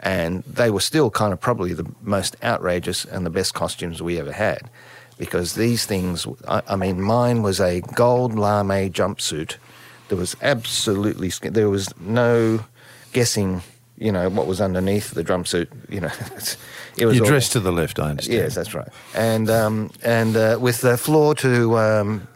And 0.01 0.43
they 0.45 0.71
were 0.71 0.81
still 0.81 1.11
kind 1.11 1.33
of 1.33 1.41
probably 1.41 1.73
the 1.73 1.91
most 2.03 2.37
outrageous 2.43 3.05
and 3.05 3.25
the 3.25 3.31
best 3.31 3.55
costumes 3.55 4.03
we 4.03 4.19
ever 4.19 4.33
had. 4.33 4.71
Because 5.17 5.55
these 5.55 5.87
things, 5.87 6.27
I, 6.49 6.63
I 6.69 6.77
mean, 6.77 7.01
mine 7.01 7.43
was 7.43 7.61
a 7.61 7.81
gold 7.81 8.35
lame 8.35 8.91
jumpsuit. 8.93 9.57
There 10.09 10.19
was 10.19 10.37
absolutely, 10.43 11.29
there 11.29 11.71
was 11.71 11.89
no 11.99 12.65
guessing, 13.13 13.63
you 13.97 14.11
know, 14.13 14.29
what 14.29 14.47
was 14.47 14.61
underneath 14.61 15.13
the 15.13 15.23
drum 15.23 15.45
suit, 15.45 15.71
You 15.89 16.01
know, 16.01 16.11
it 16.97 17.07
was 17.07 17.17
You 17.17 17.25
dressed 17.25 17.53
to 17.53 17.61
the 17.61 17.73
left, 17.73 17.99
I 17.99 18.11
understand. 18.11 18.39
Yes, 18.39 18.55
that's 18.55 18.75
right. 18.75 18.89
And 19.15 19.49
um, 19.51 19.91
and 20.03 20.37
uh, 20.37 20.59
with 20.61 20.81
the 20.81 20.97
floor 20.97 21.35
to 21.37 21.79
um, 21.79 22.29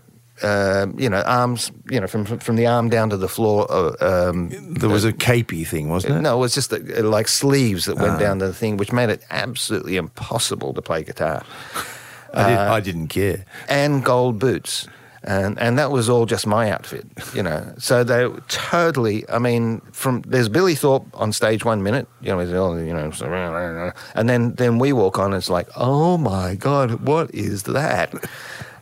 uh, 0.43 0.87
you 0.97 1.09
know 1.11 1.23
arms, 1.23 1.73
you 1.91 2.01
know 2.01 2.07
from 2.07 2.25
from 2.25 2.57
the 2.57 2.67
arm 2.67 2.89
down 2.89 3.11
to 3.11 3.17
the 3.17 3.29
floor. 3.29 3.67
Uh, 3.71 3.97
um, 4.01 4.51
There 4.75 4.89
was 4.89 5.05
a 5.05 5.13
capey 5.13 5.67
thing, 5.67 5.89
wasn't 5.89 6.17
it? 6.17 6.21
no, 6.21 6.37
it 6.37 6.41
was 6.41 6.55
just 6.55 6.73
uh, 6.73 6.79
like 7.03 7.29
sleeves 7.29 7.87
that 7.87 7.97
went 7.97 8.19
down 8.21 8.39
to 8.39 8.47
the 8.47 8.55
thing, 8.55 8.77
which 8.77 8.93
made 8.93 9.11
it 9.11 9.23
absolutely 9.31 9.97
impossible 9.97 10.75
to 10.75 10.83
play 10.83 11.03
guitar. 11.03 11.45
I, 12.35 12.49
did, 12.51 12.59
uh, 12.59 12.73
I 12.75 12.81
didn't 12.81 13.09
care. 13.09 13.45
And 13.69 14.05
gold 14.05 14.39
boots. 14.39 14.87
And, 15.25 15.59
and 15.59 15.79
that 15.79 15.91
was 15.91 16.09
all 16.09 16.27
just 16.27 16.47
my 16.47 16.71
outfit, 16.71 17.05
you 17.35 17.43
know. 17.43 17.75
So 17.79 18.05
they 18.05 18.29
totally. 18.49 19.29
I 19.29 19.39
mean, 19.39 19.81
from 19.93 20.23
there's 20.23 20.49
Billy 20.49 20.75
Thorpe 20.75 21.07
on 21.15 21.33
stage 21.33 21.65
one 21.65 21.83
minute, 21.83 22.07
you 22.21 22.29
know, 22.29 22.41
you 22.41 22.93
know, 22.93 23.93
and 24.15 24.29
then 24.29 24.53
then 24.53 24.79
we 24.79 24.93
walk 24.93 25.19
on. 25.19 25.27
And 25.27 25.35
it's 25.35 25.51
like, 25.51 25.69
oh 25.77 26.19
my 26.19 26.55
god, 26.55 27.07
what 27.07 27.35
is 27.35 27.65
that? 27.65 28.15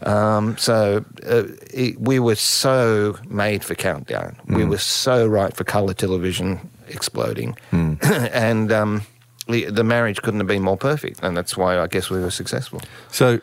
Um, 0.03 0.57
so 0.59 1.05
uh, 1.27 1.45
it, 1.73 1.99
we 1.99 2.19
were 2.19 2.35
so 2.35 3.17
made 3.29 3.65
for 3.65 3.75
countdown. 3.75 4.37
We 4.47 4.65
were 4.65 4.79
so 4.79 5.27
right 5.27 5.57
for 5.57 5.65
color 5.65 5.95
television 5.95 6.71
exploding, 6.89 7.57
and 7.73 8.71
um, 8.73 9.03
the, 9.49 9.67
the 9.67 9.85
marriage 9.85 10.23
couldn't 10.23 10.41
have 10.41 10.47
been 10.47 10.63
more 10.63 10.77
perfect. 10.77 11.21
And 11.23 11.37
that's 11.37 11.57
why 11.57 11.79
I 11.79 11.87
guess 11.87 12.11
we 12.11 12.21
were 12.21 12.31
successful. 12.31 12.83
So, 13.11 13.41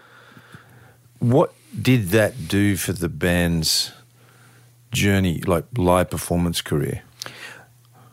what 1.20 1.54
did 1.82 2.10
that 2.10 2.48
do 2.48 2.76
for 2.78 2.94
the 2.94 3.10
band's 3.10 3.92
journey, 4.92 5.42
like 5.42 5.66
live 5.78 6.10
performance 6.10 6.62
career? 6.62 7.02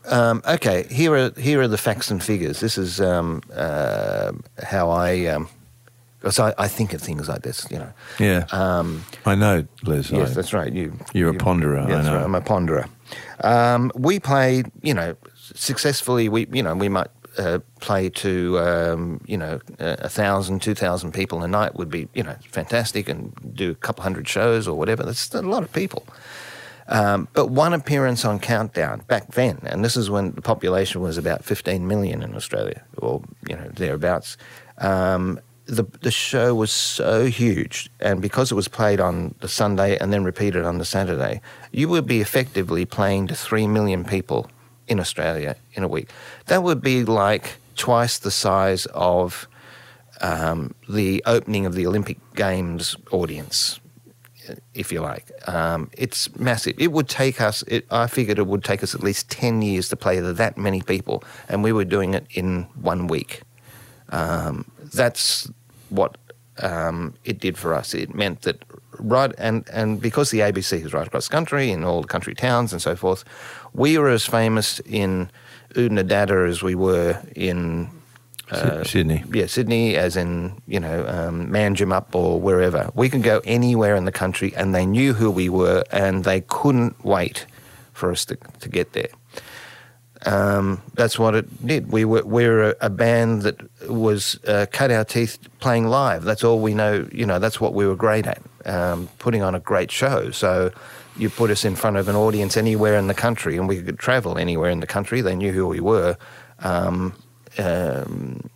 um, 0.07 0.43
okay, 0.49 0.87
here 0.91 1.15
are 1.15 1.31
here 1.41 1.61
are 1.61 1.69
the 1.69 1.79
facts 1.79 2.11
and 2.11 2.23
figures. 2.23 2.61
This 2.61 2.77
is 2.79 3.01
um, 3.01 3.43
uh, 3.55 4.33
how 4.65 4.91
I. 4.91 5.27
Um, 5.27 5.49
because 6.19 6.39
I, 6.39 6.53
I 6.59 6.69
think 6.69 6.93
of 6.93 7.01
things 7.01 7.31
like 7.31 7.41
this, 7.41 7.67
you 7.71 7.79
know. 7.79 7.91
Yeah. 8.19 8.45
Um, 8.53 9.07
I 9.25 9.35
know, 9.35 9.67
Les. 9.85 10.11
yes, 10.11 10.33
I- 10.33 10.35
that's 10.35 10.53
right. 10.53 10.71
You, 10.71 10.93
You're 11.15 11.31
a 11.31 11.35
ponderer, 11.35 11.79
I 11.83 11.89
yeah, 11.89 11.95
that's 11.97 12.07
know. 12.09 12.17
right. 12.17 12.25
I'm 12.25 12.35
a 12.35 12.43
ponderer. 12.43 12.91
Um, 13.43 13.91
we 13.95 14.21
played, 14.21 14.71
you 14.83 14.93
know, 14.93 15.17
successfully. 15.55 16.29
We, 16.29 16.47
you 16.53 16.63
know, 16.63 16.75
we 16.75 16.91
might 16.91 17.07
uh, 17.39 17.61
play 17.81 18.09
to, 18.09 18.59
um, 18.59 19.21
you 19.27 19.37
know, 19.37 19.61
a 19.79 20.09
thousand, 20.09 20.63
two 20.63 20.75
thousand 20.75 21.13
people 21.13 21.43
a 21.43 21.49
night 21.49 21.75
would 21.77 21.91
be, 21.91 22.09
you 22.15 22.23
know, 22.23 22.37
fantastic, 22.51 23.09
and 23.09 23.33
do 23.55 23.71
a 23.71 23.75
couple 23.75 24.03
hundred 24.03 24.29
shows 24.29 24.67
or 24.67 24.77
whatever. 24.77 25.03
That's 25.03 25.33
a 25.35 25.43
lot 25.43 25.63
of 25.63 25.73
people. 25.73 26.07
Um, 26.89 27.29
but 27.35 27.47
one 27.47 27.73
appearance 27.73 28.25
on 28.25 28.41
Countdown 28.41 29.03
back 29.07 29.29
then, 29.33 29.61
and 29.63 29.85
this 29.85 29.97
is 29.97 30.11
when 30.11 30.33
the 30.33 30.43
population 30.43 31.01
was 31.01 31.17
about 31.17 31.45
15 31.45 31.87
million 31.87 32.23
in 32.23 32.35
Australia, 32.35 32.83
or 32.99 33.23
you 33.49 33.57
know 33.57 33.69
thereabouts. 33.69 34.37
Um, 34.79 35.41
the 35.67 35.85
the 36.01 36.11
show 36.11 36.53
was 36.55 36.73
so 36.73 37.27
huge, 37.27 37.91
and 38.01 38.21
because 38.21 38.51
it 38.51 38.57
was 38.57 38.67
played 38.67 38.99
on 39.01 39.37
the 39.39 39.49
Sunday 39.49 39.97
and 39.99 40.13
then 40.13 40.25
repeated 40.25 40.65
on 40.65 40.79
the 40.79 40.85
Saturday, 40.85 41.41
you 41.71 41.89
would 41.89 42.07
be 42.07 42.21
effectively 42.21 42.85
playing 42.85 43.29
to 43.29 43.37
three 43.37 43.69
million 43.69 44.05
people 44.05 44.51
in 44.91 45.01
Australia 45.01 45.57
in 45.73 45.83
a 45.83 45.89
week. 45.89 46.11
That 46.47 46.63
would 46.63 46.83
be 46.83 47.05
like 47.05 47.57
twice 47.77 48.19
the 48.19 48.31
size 48.31 48.85
of 48.87 49.49
um, 50.21 50.75
the 50.89 51.23
opening 51.25 51.65
of 51.65 51.75
the 51.75 51.87
Olympic 51.87 52.19
Games 52.35 52.97
audience 53.11 53.81
if 54.75 54.93
you 54.93 55.01
like. 55.01 55.31
Um, 55.49 55.91
it's 55.97 56.35
massive. 56.37 56.75
It 56.79 56.93
would 56.93 57.09
take 57.09 57.41
us, 57.41 57.63
it, 57.63 57.87
I 57.91 58.07
figured 58.07 58.39
it 58.39 58.47
would 58.47 58.65
take 58.65 58.83
us 58.83 58.95
at 58.95 59.03
least 59.03 59.31
10 59.31 59.63
years 59.63 59.89
to 59.91 59.97
play 59.97 60.21
that 60.21 60.59
many 60.59 60.83
people, 60.83 61.23
and 61.49 61.63
we 61.63 61.73
were 61.73 61.85
doing 61.85 62.15
it 62.15 62.27
in 62.31 62.65
one 62.81 63.07
week. 63.07 63.43
Um, 64.11 64.71
that's 64.93 65.49
what 65.89 66.17
um, 66.59 67.15
it 67.25 67.39
did 67.39 67.57
for 67.57 67.75
us. 67.75 67.95
It 67.95 68.15
meant 68.15 68.43
that 68.43 68.65
right, 68.99 69.33
and, 69.39 69.69
and 69.73 70.01
because 70.01 70.31
the 70.31 70.41
ABC 70.41 70.85
is 70.85 70.93
right 70.93 71.07
across 71.07 71.29
the 71.29 71.33
country 71.33 71.71
in 71.71 71.85
all 71.85 72.03
the 72.03 72.09
country 72.09 72.35
towns 72.35 72.73
and 72.73 72.83
so 72.83 72.97
forth, 72.97 73.25
we 73.73 73.99
were 73.99 74.09
as 74.09 74.27
famous 74.27 74.81
in 74.81 75.31
Oodnadatta 75.75 76.49
as 76.49 76.63
we 76.63 76.75
were 76.75 77.21
in 77.37 77.89
Syd- 78.53 78.87
Sydney. 78.87 79.25
yeah, 79.33 79.47
Sydney, 79.47 79.97
as 79.97 80.17
in 80.17 80.61
you 80.67 80.81
know 80.81 81.07
um, 81.07 81.49
Manjimup 81.49 82.15
or 82.15 82.41
wherever. 82.41 82.91
We 82.95 83.09
could 83.09 83.23
go 83.23 83.41
anywhere 83.45 83.95
in 83.95 84.05
the 84.05 84.13
country, 84.13 84.53
and 84.57 84.75
they 84.75 84.85
knew 84.87 85.13
who 85.15 85.31
we 85.31 85.49
were, 85.49 85.85
and 85.93 86.25
they 86.25 86.41
couldn't 86.43 87.05
wait 87.05 87.47
for 87.93 88.11
us 88.11 88.25
to, 88.25 88.37
to 88.61 88.69
get 88.69 88.93
there. 88.93 89.09
Um, 90.27 90.83
that's 90.95 91.19
what 91.19 91.35
it 91.35 91.67
did. 91.67 91.93
We 91.93 92.05
were 92.05 92.25
we're 92.25 92.71
a, 92.71 92.77
a 92.81 92.91
band 92.91 93.43
that 93.43 93.57
was 93.89 94.39
uh, 94.47 94.67
cut 94.71 94.91
our 94.91 95.05
teeth 95.05 95.39
playing 95.61 95.87
live. 95.87 96.25
That's 96.25 96.43
all 96.43 96.61
we 96.61 96.75
know. 96.75 97.09
You 97.13 97.27
know, 97.27 97.39
that's 97.39 97.61
what 97.61 97.73
we 97.73 97.87
were 97.87 97.97
great 97.97 98.27
at, 98.27 98.43
um, 98.67 99.09
putting 99.19 99.43
on 99.43 99.55
a 99.55 99.61
great 99.61 99.91
show. 99.91 100.31
So. 100.33 100.73
You 101.17 101.29
put 101.31 101.51
us 101.51 101.65
in 101.65 101.77
front 101.77 101.97
of 101.97 102.09
an 102.09 102.17
audience 102.17 102.57
anywhere 102.57 102.97
in 102.97 103.07
the 103.07 103.15
country, 103.15 103.57
and 103.57 103.69
we 103.69 103.83
could 103.83 103.99
travel 103.99 104.39
anywhere 104.39 104.71
in 104.71 104.81
the 104.81 104.87
country. 104.87 105.21
They 105.21 105.35
knew 105.37 105.53
who 105.53 105.67
we 105.67 105.81
were. 105.81 106.17
Um, 106.61 107.15
um, 107.59 108.49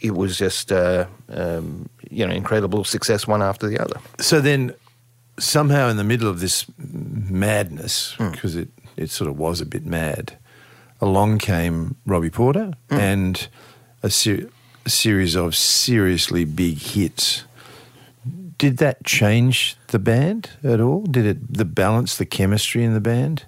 it 0.00 0.14
was 0.14 0.36
just 0.38 0.72
uh, 0.72 1.06
um, 1.28 1.88
you 2.10 2.26
know 2.26 2.32
incredible 2.34 2.84
success 2.84 3.26
one 3.26 3.42
after 3.42 3.68
the 3.68 3.78
other. 3.78 4.00
So 4.18 4.40
then, 4.40 4.74
somehow 5.38 5.88
in 5.88 5.96
the 5.98 6.04
middle 6.04 6.28
of 6.28 6.40
this 6.40 6.64
madness, 6.78 8.14
because 8.18 8.56
it, 8.56 8.68
it 8.96 9.10
sort 9.10 9.28
of 9.30 9.38
was 9.38 9.60
a 9.60 9.66
bit 9.66 9.84
mad, 9.84 10.38
along 11.00 11.38
came 11.38 11.96
Robbie 12.06 12.30
Porter 12.30 12.72
and 12.88 13.46
a, 14.02 14.10
ser- 14.10 14.48
a 14.86 14.90
series 14.90 15.34
of 15.36 15.54
seriously 15.54 16.44
big 16.44 16.78
hits. 16.78 17.44
Did 18.60 18.76
that 18.76 19.04
change 19.04 19.76
the 19.88 19.98
band 19.98 20.50
at 20.62 20.80
all? 20.80 21.02
Did 21.02 21.24
it 21.26 21.54
the 21.54 21.64
balance, 21.64 22.16
the 22.18 22.26
chemistry 22.26 22.84
in 22.84 22.92
the 22.94 23.00
band, 23.00 23.44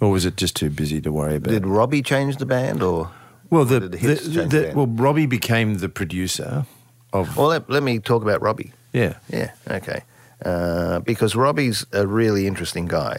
or 0.00 0.10
was 0.10 0.24
it 0.26 0.36
just 0.36 0.56
too 0.56 0.68
busy 0.68 1.00
to 1.00 1.12
worry 1.12 1.36
about? 1.36 1.50
Did 1.52 1.64
Robbie 1.66 2.02
change 2.02 2.36
the 2.38 2.46
band, 2.46 2.82
or 2.82 3.08
well, 3.50 3.64
the, 3.64 3.78
the 3.80 3.96
the- 3.96 4.46
the- 4.46 4.72
well, 4.74 4.88
Robbie 4.88 5.26
became 5.26 5.78
the 5.78 5.88
producer 5.88 6.66
of 7.12 7.36
well, 7.36 7.46
let, 7.48 7.70
let 7.70 7.82
me 7.84 8.00
talk 8.00 8.22
about 8.22 8.42
Robbie. 8.42 8.72
yeah. 8.92 9.14
Yeah, 9.30 9.52
okay. 9.70 10.02
Uh, 10.44 10.98
because 11.00 11.34
Robbie's 11.36 11.84
a 11.92 12.06
really 12.06 12.46
interesting 12.46 12.86
guy. 12.86 13.16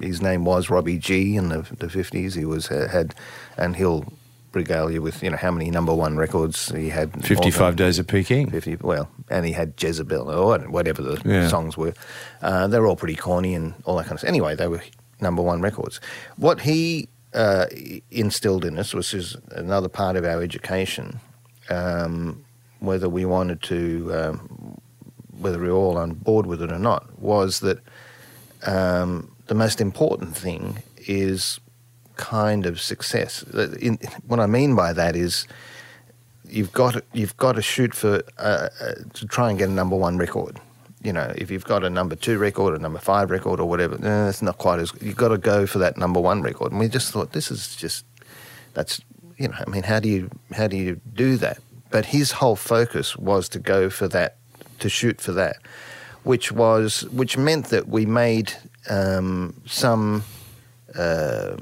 His 0.00 0.20
name 0.22 0.44
was 0.44 0.68
Rob 0.70 0.88
E.G. 0.88 1.36
in 1.36 1.48
the 1.50 1.66
the 1.78 1.88
fifties. 1.90 2.34
He 2.34 2.44
was 2.46 2.66
had, 2.68 3.14
and 3.58 3.76
he'll 3.76 4.04
regale 4.56 4.90
you 4.90 5.00
with 5.00 5.22
you 5.22 5.30
know 5.30 5.36
how 5.36 5.50
many 5.52 5.70
number 5.70 5.94
one 5.94 6.16
records 6.16 6.70
he 6.74 6.88
had. 6.88 7.24
Fifty-five 7.24 7.76
days 7.76 7.98
of 8.00 8.06
Peking. 8.08 8.50
50, 8.50 8.76
well, 8.76 9.08
and 9.30 9.46
he 9.46 9.52
had 9.52 9.74
Jezebel 9.80 10.28
or 10.30 10.58
whatever 10.68 11.02
the 11.02 11.20
Yeah. 11.24 11.48
songs 11.48 11.76
were. 11.76 11.94
Uh, 12.42 12.66
they 12.66 12.80
were 12.80 12.86
all 12.88 12.96
pretty 12.96 13.14
corny 13.16 13.54
and 13.54 13.74
all 13.84 13.96
that 13.96 14.04
kind 14.04 14.14
of 14.14 14.18
stuff. 14.20 14.28
Anyway, 14.28 14.56
they 14.56 14.66
were 14.66 14.82
number 15.20 15.42
one 15.42 15.60
records. 15.62 16.00
What 16.36 16.62
he 16.62 17.08
uh, 17.34 17.66
instilled 18.10 18.64
in 18.64 18.78
us, 18.78 18.94
which 18.94 19.12
is 19.14 19.36
another 19.50 19.88
part 19.88 20.16
of 20.16 20.24
our 20.24 20.42
education, 20.42 21.20
um, 21.68 22.42
whether 22.80 23.08
we 23.08 23.24
wanted 23.24 23.62
to, 23.62 24.10
um, 24.14 24.78
whether 25.38 25.58
we 25.58 25.68
were 25.68 25.74
all 25.74 25.98
on 25.98 26.14
board 26.14 26.46
with 26.46 26.62
it 26.62 26.72
or 26.72 26.78
not, 26.78 27.18
was 27.20 27.60
that 27.60 27.78
um, 28.66 29.30
the 29.46 29.54
most 29.54 29.80
important 29.80 30.36
thing 30.36 30.78
is 31.06 31.60
kind 32.16 32.66
of 32.66 32.80
success. 32.80 33.42
In, 33.80 33.98
what 34.26 34.40
I 34.40 34.46
mean 34.46 34.74
by 34.74 34.92
that 34.92 35.16
is 35.16 35.46
you've 36.48 36.72
got 36.72 36.94
to, 36.94 37.02
you've 37.12 37.36
got 37.36 37.52
to 37.52 37.62
shoot 37.62 37.94
for 37.94 38.22
uh, 38.38 38.68
uh, 38.80 38.94
to 39.14 39.26
try 39.26 39.50
and 39.50 39.58
get 39.58 39.68
a 39.68 39.72
number 39.72 39.96
one 39.96 40.18
record. 40.18 40.60
You 41.02 41.12
know, 41.12 41.32
if 41.36 41.50
you've 41.50 41.64
got 41.64 41.84
a 41.84 41.90
number 41.90 42.16
two 42.16 42.38
record, 42.38 42.74
a 42.74 42.82
number 42.82 42.98
five 42.98 43.30
record, 43.30 43.60
or 43.60 43.68
whatever, 43.68 43.94
eh, 44.04 44.28
it's 44.28 44.42
not 44.42 44.58
quite 44.58 44.80
as. 44.80 44.92
You've 45.00 45.16
got 45.16 45.28
to 45.28 45.38
go 45.38 45.66
for 45.66 45.78
that 45.78 45.96
number 45.96 46.20
one 46.20 46.42
record. 46.42 46.72
And 46.72 46.80
we 46.80 46.88
just 46.88 47.12
thought 47.12 47.32
this 47.32 47.50
is 47.50 47.76
just 47.76 48.04
that's 48.74 49.00
you 49.36 49.48
know, 49.48 49.54
I 49.64 49.68
mean, 49.70 49.82
how 49.82 50.00
do 50.00 50.08
you 50.08 50.30
how 50.52 50.66
do 50.66 50.76
you 50.76 51.00
do 51.14 51.36
that? 51.36 51.58
But 51.90 52.06
his 52.06 52.32
whole 52.32 52.56
focus 52.56 53.16
was 53.16 53.48
to 53.50 53.58
go 53.58 53.90
for 53.90 54.08
that, 54.08 54.36
to 54.80 54.88
shoot 54.88 55.20
for 55.20 55.32
that, 55.32 55.58
which 56.24 56.50
was 56.50 57.04
which 57.10 57.36
meant 57.36 57.66
that 57.66 57.88
we 57.88 58.06
made 58.06 58.52
um, 58.88 59.60
some. 59.66 60.24
Uh, 60.94 61.56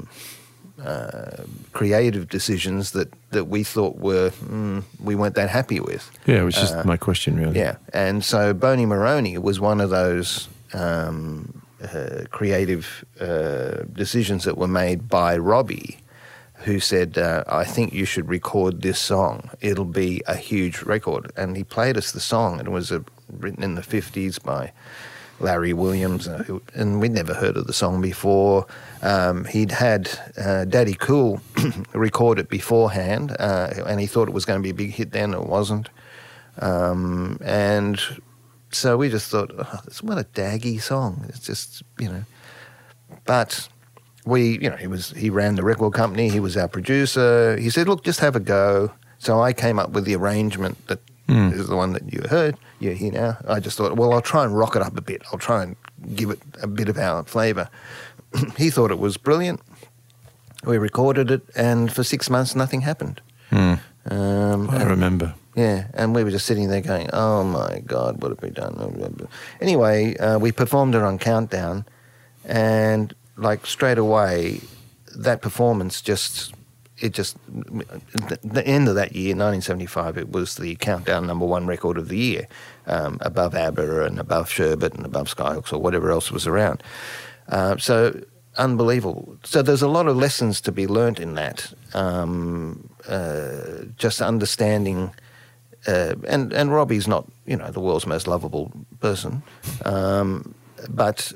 uh, 0.83 1.45
creative 1.73 2.29
decisions 2.29 2.93
that, 2.93 3.13
that 3.31 3.45
we 3.45 3.63
thought 3.63 3.97
were 3.97 4.31
mm, 4.31 4.83
we 5.03 5.15
weren't 5.15 5.35
that 5.37 5.49
happy 5.51 5.81
with. 5.81 6.11
Yeah, 6.27 6.41
it 6.41 6.45
was 6.45 6.55
just 6.55 6.85
my 6.85 6.97
question, 6.97 7.37
really. 7.37 7.59
Yeah, 7.59 7.77
and 7.93 8.25
so 8.25 8.53
Boney 8.53 8.87
Maroney 8.87 9.39
was 9.39 9.61
one 9.61 9.81
of 9.81 9.91
those 9.91 10.49
um, 10.73 11.63
uh, 11.83 12.25
creative 12.31 13.05
uh, 13.21 13.85
decisions 13.93 14.45
that 14.45 14.59
were 14.59 14.69
made 14.69 15.09
by 15.09 15.37
Robbie, 15.37 15.99
who 16.65 16.81
said, 16.81 17.19
uh, 17.19 17.45
"I 17.47 17.65
think 17.65 17.93
you 17.93 18.05
should 18.05 18.29
record 18.29 18.83
this 18.83 18.99
song. 18.99 19.51
It'll 19.61 19.85
be 19.85 20.23
a 20.27 20.37
huge 20.37 20.83
record." 20.83 21.31
And 21.37 21.57
he 21.57 21.65
played 21.65 21.97
us 21.97 22.13
the 22.13 22.21
song, 22.21 22.59
and 22.59 22.69
it 22.69 22.73
was 22.73 22.91
uh 22.91 23.01
written 23.31 23.63
in 23.63 23.75
the 23.75 23.83
fifties 23.83 24.39
by. 24.39 24.73
Larry 25.41 25.73
Williams, 25.73 26.29
uh, 26.29 26.59
and 26.75 27.01
we'd 27.01 27.13
never 27.13 27.35
heard 27.35 27.57
of 27.57 27.67
the 27.67 27.73
song 27.73 28.01
before. 28.01 28.67
Um, 29.03 29.45
he'd 29.47 29.73
had 29.73 30.11
uh, 30.37 30.65
Daddy 30.65 30.95
Cool 30.95 31.41
record 31.93 32.39
it 32.39 32.49
beforehand, 32.49 33.37
uh, 33.39 33.71
and 33.87 34.01
he 34.01 34.07
thought 34.07 34.29
it 34.29 34.35
was 34.35 34.45
going 34.45 34.59
to 34.59 34.63
be 34.63 34.71
a 34.71 34.75
big 34.75 34.93
hit. 34.93 35.13
Then 35.13 35.35
it 35.35 35.47
wasn't. 35.47 35.89
Um, 36.59 37.39
and 37.45 38.01
so 38.71 38.97
we 38.97 39.09
just 39.09 39.31
thought, 39.31 39.51
oh, 39.57 39.81
this 39.85 40.03
what 40.03 40.19
a 40.19 40.25
daggy 40.25 40.81
song. 40.81 41.25
It's 41.29 41.41
just 41.41 41.83
you 41.99 42.09
know, 42.09 42.25
but 43.25 43.69
we, 44.25 44.59
you 44.59 44.71
know, 44.71 44.77
he 44.77 44.87
was 44.87 45.11
he 45.11 45.31
ran 45.31 45.57
the 45.57 45.63
record 45.63 45.93
company. 45.93 46.29
He 46.29 46.41
was 46.41 46.57
our 46.57 46.69
producer. 46.69 47.57
He 47.57 47.71
said, 47.71 47.89
look, 47.89 48.05
just 48.05 48.21
have 48.21 48.37
a 48.37 48.41
go. 48.41 48.93
So 49.19 49.41
I 49.41 49.53
came 49.53 49.79
up 49.79 49.91
with 49.91 50.05
the 50.05 50.17
arrangement 50.17 50.87
that 50.89 51.01
is 51.29 51.69
the 51.69 51.77
one 51.77 51.93
that 51.95 52.13
you 52.13 52.23
heard. 52.29 52.57
You 52.81 52.91
hear 52.91 53.13
now. 53.13 53.39
I 53.49 53.61
just 53.61 53.79
thought, 53.79 53.97
well, 53.97 54.13
I'll 54.13 54.21
try 54.21 54.45
and 54.45 54.57
rock 54.57 54.77
it 54.77 54.83
up 54.83 54.97
a 54.97 55.01
bit. 55.01 55.23
I'll 55.33 55.39
try 55.39 55.63
and 55.63 55.77
give 56.15 56.31
it 56.31 56.41
a 56.63 56.67
bit 56.67 56.89
of 56.89 56.99
our 56.99 57.25
flavour. 57.25 57.69
he 58.59 58.71
thought 58.71 58.91
it 58.91 58.99
was 58.99 59.17
brilliant. 59.17 59.61
We 60.65 60.79
recorded 60.79 61.31
it, 61.31 61.43
and 61.55 61.93
for 61.93 62.03
six 62.05 62.29
months, 62.31 62.55
nothing 62.55 62.83
happened. 62.83 63.21
Um, 63.53 64.69
I 64.71 64.83
remember. 64.85 65.35
yeah, 65.55 65.87
and 65.95 66.15
we 66.15 66.25
were 66.25 66.31
just 66.31 66.47
sitting 66.47 66.69
there 66.69 66.81
going, 66.81 67.09
"Oh 67.13 67.45
my 67.45 67.83
God, 67.87 68.23
what 68.23 68.31
have 68.31 68.43
we 68.43 68.51
done?" 68.51 69.29
Anyway, 69.61 70.17
uh, 70.17 70.39
we 70.39 70.53
performed 70.53 70.95
it 70.95 71.03
on 71.03 71.19
Countdown, 71.19 71.85
and 72.45 73.15
like 73.37 73.67
straight 73.67 73.99
away, 73.99 74.61
that 75.17 75.41
performance 75.43 76.01
just 76.03 76.55
it 76.99 77.13
just 77.13 77.37
the, 77.47 78.63
end 78.65 78.89
of 78.89 78.95
that 78.95 79.15
year, 79.15 79.31
1975, 79.31 80.17
it 80.17 80.31
was 80.31 80.55
the 80.57 80.77
Countdown 80.77 81.27
number 81.27 81.45
one 81.45 81.67
record 81.67 81.99
of 81.99 82.09
the 82.09 82.17
year, 82.17 82.49
um, 82.87 83.19
above 83.21 83.55
ABBA 83.55 84.05
and 84.05 84.19
above 84.19 84.49
Sherbet 84.49 84.95
and 84.95 85.05
above 85.05 85.35
Skyhooks 85.35 85.73
or 85.73 85.79
whatever 85.79 86.11
else 86.11 86.31
was 86.31 86.47
around. 86.47 86.83
Uh, 87.49 87.77
so 87.79 88.21
unbelievable. 88.57 89.37
So 89.45 89.63
there's 89.63 89.83
a 89.83 89.89
lot 89.89 90.07
of 90.07 90.17
lessons 90.17 90.61
to 90.63 90.73
be 90.73 90.87
learnt 90.87 91.19
in 91.19 91.35
that. 91.35 91.73
Um, 91.95 92.89
uh, 93.09 93.85
just 93.97 94.23
understanding, 94.23 95.13
uh, 95.87 96.15
and 96.27 96.53
and 96.53 96.73
Robbie's 96.73 97.09
not 97.09 97.27
you 97.45 97.57
know 97.57 97.71
the 97.71 97.81
world's 97.81 98.07
most 98.07 98.27
lovable 98.27 98.73
person, 99.01 99.43
um, 99.85 100.55
but 100.89 101.33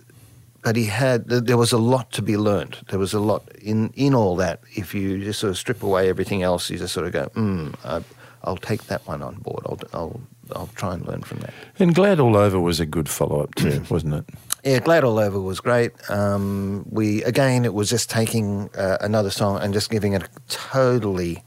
but 0.68 0.76
he 0.76 0.84
had 0.84 1.26
there 1.30 1.56
was 1.56 1.72
a 1.72 1.78
lot 1.78 2.12
to 2.12 2.20
be 2.20 2.36
learnt. 2.36 2.86
There 2.88 2.98
was 2.98 3.14
a 3.14 3.20
lot 3.20 3.42
in 3.56 3.90
in 3.96 4.14
all 4.14 4.36
that. 4.36 4.60
If 4.76 4.94
you 4.94 5.24
just 5.24 5.40
sort 5.40 5.48
of 5.50 5.56
strip 5.56 5.82
away 5.82 6.10
everything 6.10 6.42
else, 6.42 6.68
you 6.68 6.76
just 6.76 6.92
sort 6.92 7.06
of 7.06 7.12
go, 7.14 7.30
mm, 7.34 7.74
I, 7.86 8.04
I'll 8.44 8.58
take 8.58 8.82
that 8.88 9.00
one 9.08 9.22
on 9.22 9.36
board. 9.36 9.62
I'll 9.64 9.78
I'll 9.94 10.20
I'll 10.54 10.70
try 10.74 10.92
and 10.92 11.06
learn 11.06 11.22
from 11.22 11.38
that. 11.38 11.54
And 11.78 11.94
Glad 11.94 12.20
All 12.20 12.36
Over 12.36 12.60
was 12.60 12.80
a 12.80 12.84
good 12.84 13.08
follow 13.08 13.40
up 13.40 13.54
too, 13.54 13.82
wasn't 13.88 14.12
it? 14.12 14.24
Yeah, 14.62 14.80
Glad 14.80 15.04
All 15.04 15.18
Over 15.18 15.40
was 15.40 15.58
great. 15.60 15.92
Um, 16.10 16.84
we 16.90 17.22
again, 17.24 17.64
it 17.64 17.72
was 17.72 17.88
just 17.88 18.10
taking 18.10 18.68
uh, 18.76 18.98
another 19.00 19.30
song 19.30 19.62
and 19.62 19.72
just 19.72 19.88
giving 19.88 20.12
it 20.12 20.22
a 20.22 20.28
totally, 20.50 21.42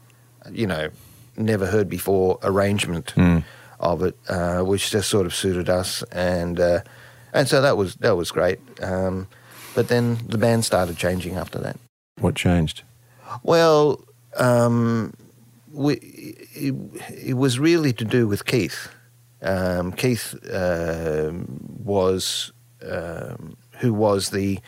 you 0.50 0.66
know, 0.66 0.88
never 1.36 1.66
heard 1.66 1.88
before 1.88 2.40
arrangement 2.42 3.14
of 3.78 4.02
it, 4.02 4.16
uh, 4.28 4.62
which 4.62 4.90
just 4.90 5.08
sort 5.08 5.26
of 5.26 5.32
suited 5.32 5.68
us, 5.70 6.02
and 6.10 6.58
uh, 6.58 6.80
and 7.32 7.48
so 7.48 7.60
that 7.62 7.76
was 7.76 7.96
that 7.96 8.16
was 8.16 8.30
great. 8.30 8.58
Um, 8.82 9.28
but 9.74 9.88
then 9.88 10.18
the 10.26 10.38
band 10.38 10.64
started 10.64 10.96
changing 10.96 11.36
after 11.36 11.58
that. 11.58 11.76
What 12.18 12.34
changed? 12.34 12.82
Well, 13.42 14.04
um, 14.36 15.14
we, 15.72 15.94
it, 16.54 16.74
it 17.24 17.34
was 17.34 17.58
really 17.58 17.92
to 17.94 18.04
do 18.04 18.28
with 18.28 18.44
Keith. 18.44 18.88
Um, 19.40 19.92
Keith 19.92 20.34
um 20.52 21.46
was 21.84 22.52
um, 22.88 23.56
who 23.78 23.92
was 23.92 24.30
the 24.30 24.60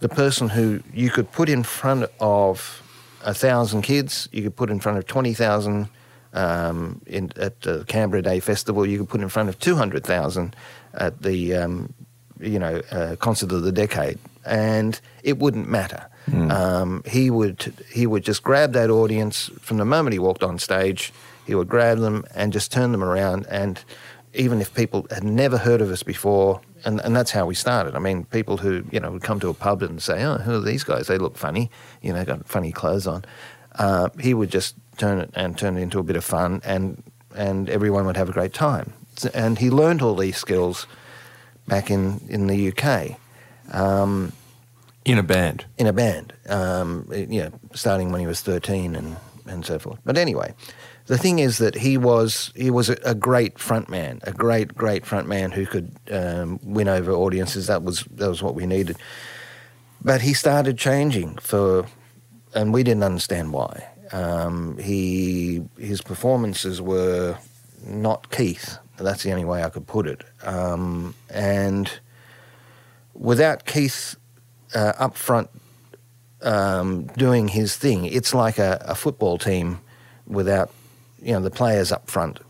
the 0.00 0.08
person 0.08 0.48
who 0.48 0.80
you 0.92 1.10
could 1.10 1.30
put 1.32 1.48
in 1.48 1.62
front 1.62 2.10
of 2.20 2.82
a 3.24 3.34
thousand 3.34 3.82
kids. 3.82 4.28
You 4.32 4.42
could 4.42 4.56
put 4.56 4.70
in 4.70 4.80
front 4.80 4.98
of 4.98 5.06
twenty 5.06 5.34
thousand 5.34 5.88
um, 6.32 7.00
in 7.06 7.30
at 7.36 7.62
the 7.62 7.84
Canberra 7.86 8.22
Day 8.22 8.40
Festival. 8.40 8.86
You 8.86 8.98
could 8.98 9.08
put 9.08 9.20
in 9.20 9.28
front 9.28 9.48
of 9.48 9.58
two 9.58 9.76
hundred 9.76 10.04
thousand 10.04 10.54
at 10.94 11.22
the 11.22 11.54
um, 11.54 11.94
you 12.40 12.58
know 12.58 12.82
uh, 12.90 13.16
concert 13.16 13.52
of 13.52 13.62
the 13.62 13.72
decade, 13.72 14.18
and 14.44 15.00
it 15.22 15.38
wouldn't 15.38 15.68
matter. 15.68 16.06
Um, 16.50 17.02
he 17.06 17.30
would 17.30 17.74
he 17.90 18.06
would 18.06 18.22
just 18.22 18.42
grab 18.42 18.72
that 18.74 18.90
audience 18.90 19.50
from 19.60 19.78
the 19.78 19.84
moment 19.84 20.12
he 20.12 20.18
walked 20.18 20.42
on 20.42 20.58
stage. 20.58 21.12
He 21.46 21.54
would 21.54 21.68
grab 21.68 21.98
them 21.98 22.24
and 22.34 22.52
just 22.52 22.70
turn 22.70 22.92
them 22.92 23.02
around, 23.02 23.46
and 23.48 23.82
even 24.34 24.60
if 24.60 24.74
people 24.74 25.06
had 25.10 25.24
never 25.24 25.56
heard 25.56 25.80
of 25.80 25.90
us 25.90 26.02
before, 26.02 26.60
and, 26.84 27.00
and 27.00 27.16
that's 27.16 27.30
how 27.30 27.46
we 27.46 27.54
started. 27.54 27.94
I 27.94 27.98
mean, 27.98 28.24
people 28.24 28.58
who 28.58 28.84
you 28.90 29.00
know 29.00 29.12
would 29.12 29.22
come 29.22 29.40
to 29.40 29.48
a 29.48 29.54
pub 29.54 29.82
and 29.82 30.02
say, 30.02 30.22
"Oh, 30.22 30.36
who 30.36 30.56
are 30.56 30.60
these 30.60 30.84
guys? 30.84 31.06
They 31.06 31.18
look 31.18 31.38
funny," 31.38 31.70
you 32.02 32.12
know, 32.12 32.24
got 32.24 32.46
funny 32.46 32.72
clothes 32.72 33.06
on. 33.06 33.24
Uh, 33.76 34.10
he 34.20 34.34
would 34.34 34.50
just 34.50 34.74
turn 34.98 35.18
it 35.18 35.30
and 35.34 35.56
turn 35.56 35.78
it 35.78 35.80
into 35.80 35.98
a 35.98 36.02
bit 36.02 36.16
of 36.16 36.24
fun, 36.24 36.60
and 36.64 37.02
and 37.34 37.70
everyone 37.70 38.04
would 38.06 38.16
have 38.16 38.28
a 38.28 38.32
great 38.32 38.52
time. 38.52 38.92
And 39.34 39.58
he 39.58 39.70
learned 39.70 40.02
all 40.02 40.14
these 40.14 40.36
skills 40.36 40.86
back 41.68 41.90
in 41.90 42.20
in 42.28 42.46
the 42.46 42.72
UK 42.72 43.18
um, 43.72 44.32
In 45.04 45.18
a 45.18 45.22
band. 45.22 45.64
in 45.76 45.86
a 45.86 45.92
band. 45.92 46.32
Um, 46.48 47.06
you 47.12 47.42
know, 47.42 47.52
starting 47.74 48.10
when 48.10 48.20
he 48.20 48.26
was 48.26 48.40
thirteen 48.40 48.96
and 48.96 49.16
and 49.46 49.64
so 49.64 49.78
forth. 49.78 49.98
But 50.04 50.16
anyway, 50.18 50.54
the 51.06 51.16
thing 51.18 51.38
is 51.38 51.58
that 51.58 51.74
he 51.74 51.96
was 51.98 52.52
he 52.56 52.70
was 52.70 52.90
a, 52.90 52.96
a 53.04 53.14
great 53.14 53.58
front 53.58 53.88
man, 53.88 54.20
a 54.24 54.32
great 54.32 54.74
great 54.74 55.06
front 55.06 55.28
man 55.28 55.50
who 55.52 55.66
could 55.66 55.90
um, 56.10 56.58
win 56.62 56.88
over 56.88 57.12
audiences. 57.12 57.66
That 57.66 57.82
was 57.82 58.04
that 58.16 58.28
was 58.28 58.42
what 58.42 58.54
we 58.54 58.66
needed. 58.66 58.96
But 60.04 60.20
he 60.20 60.32
started 60.34 60.78
changing 60.78 61.36
for, 61.38 61.86
and 62.54 62.72
we 62.72 62.82
didn't 62.82 63.02
understand 63.04 63.52
why. 63.52 63.84
Um, 64.12 64.78
he 64.78 65.62
his 65.78 66.00
performances 66.00 66.80
were 66.80 67.36
not 67.86 68.30
Keith. 68.30 68.78
That's 68.98 69.22
the 69.22 69.30
only 69.32 69.44
way 69.44 69.62
I 69.64 69.68
could 69.70 69.86
put 69.86 70.06
it. 70.06 70.24
Um, 70.42 71.14
and 71.30 71.90
without 73.14 73.64
Keith 73.64 74.16
uh, 74.74 74.92
up 74.98 75.16
front 75.16 75.48
um, 76.42 77.04
doing 77.16 77.48
his 77.48 77.76
thing, 77.76 78.04
it's 78.04 78.34
like 78.34 78.58
a, 78.58 78.82
a 78.86 78.94
football 78.94 79.38
team 79.38 79.80
without 80.26 80.70
you 81.22 81.32
know 81.32 81.40
the 81.40 81.50
players 81.50 81.90
up 81.92 82.08
front 82.10 82.40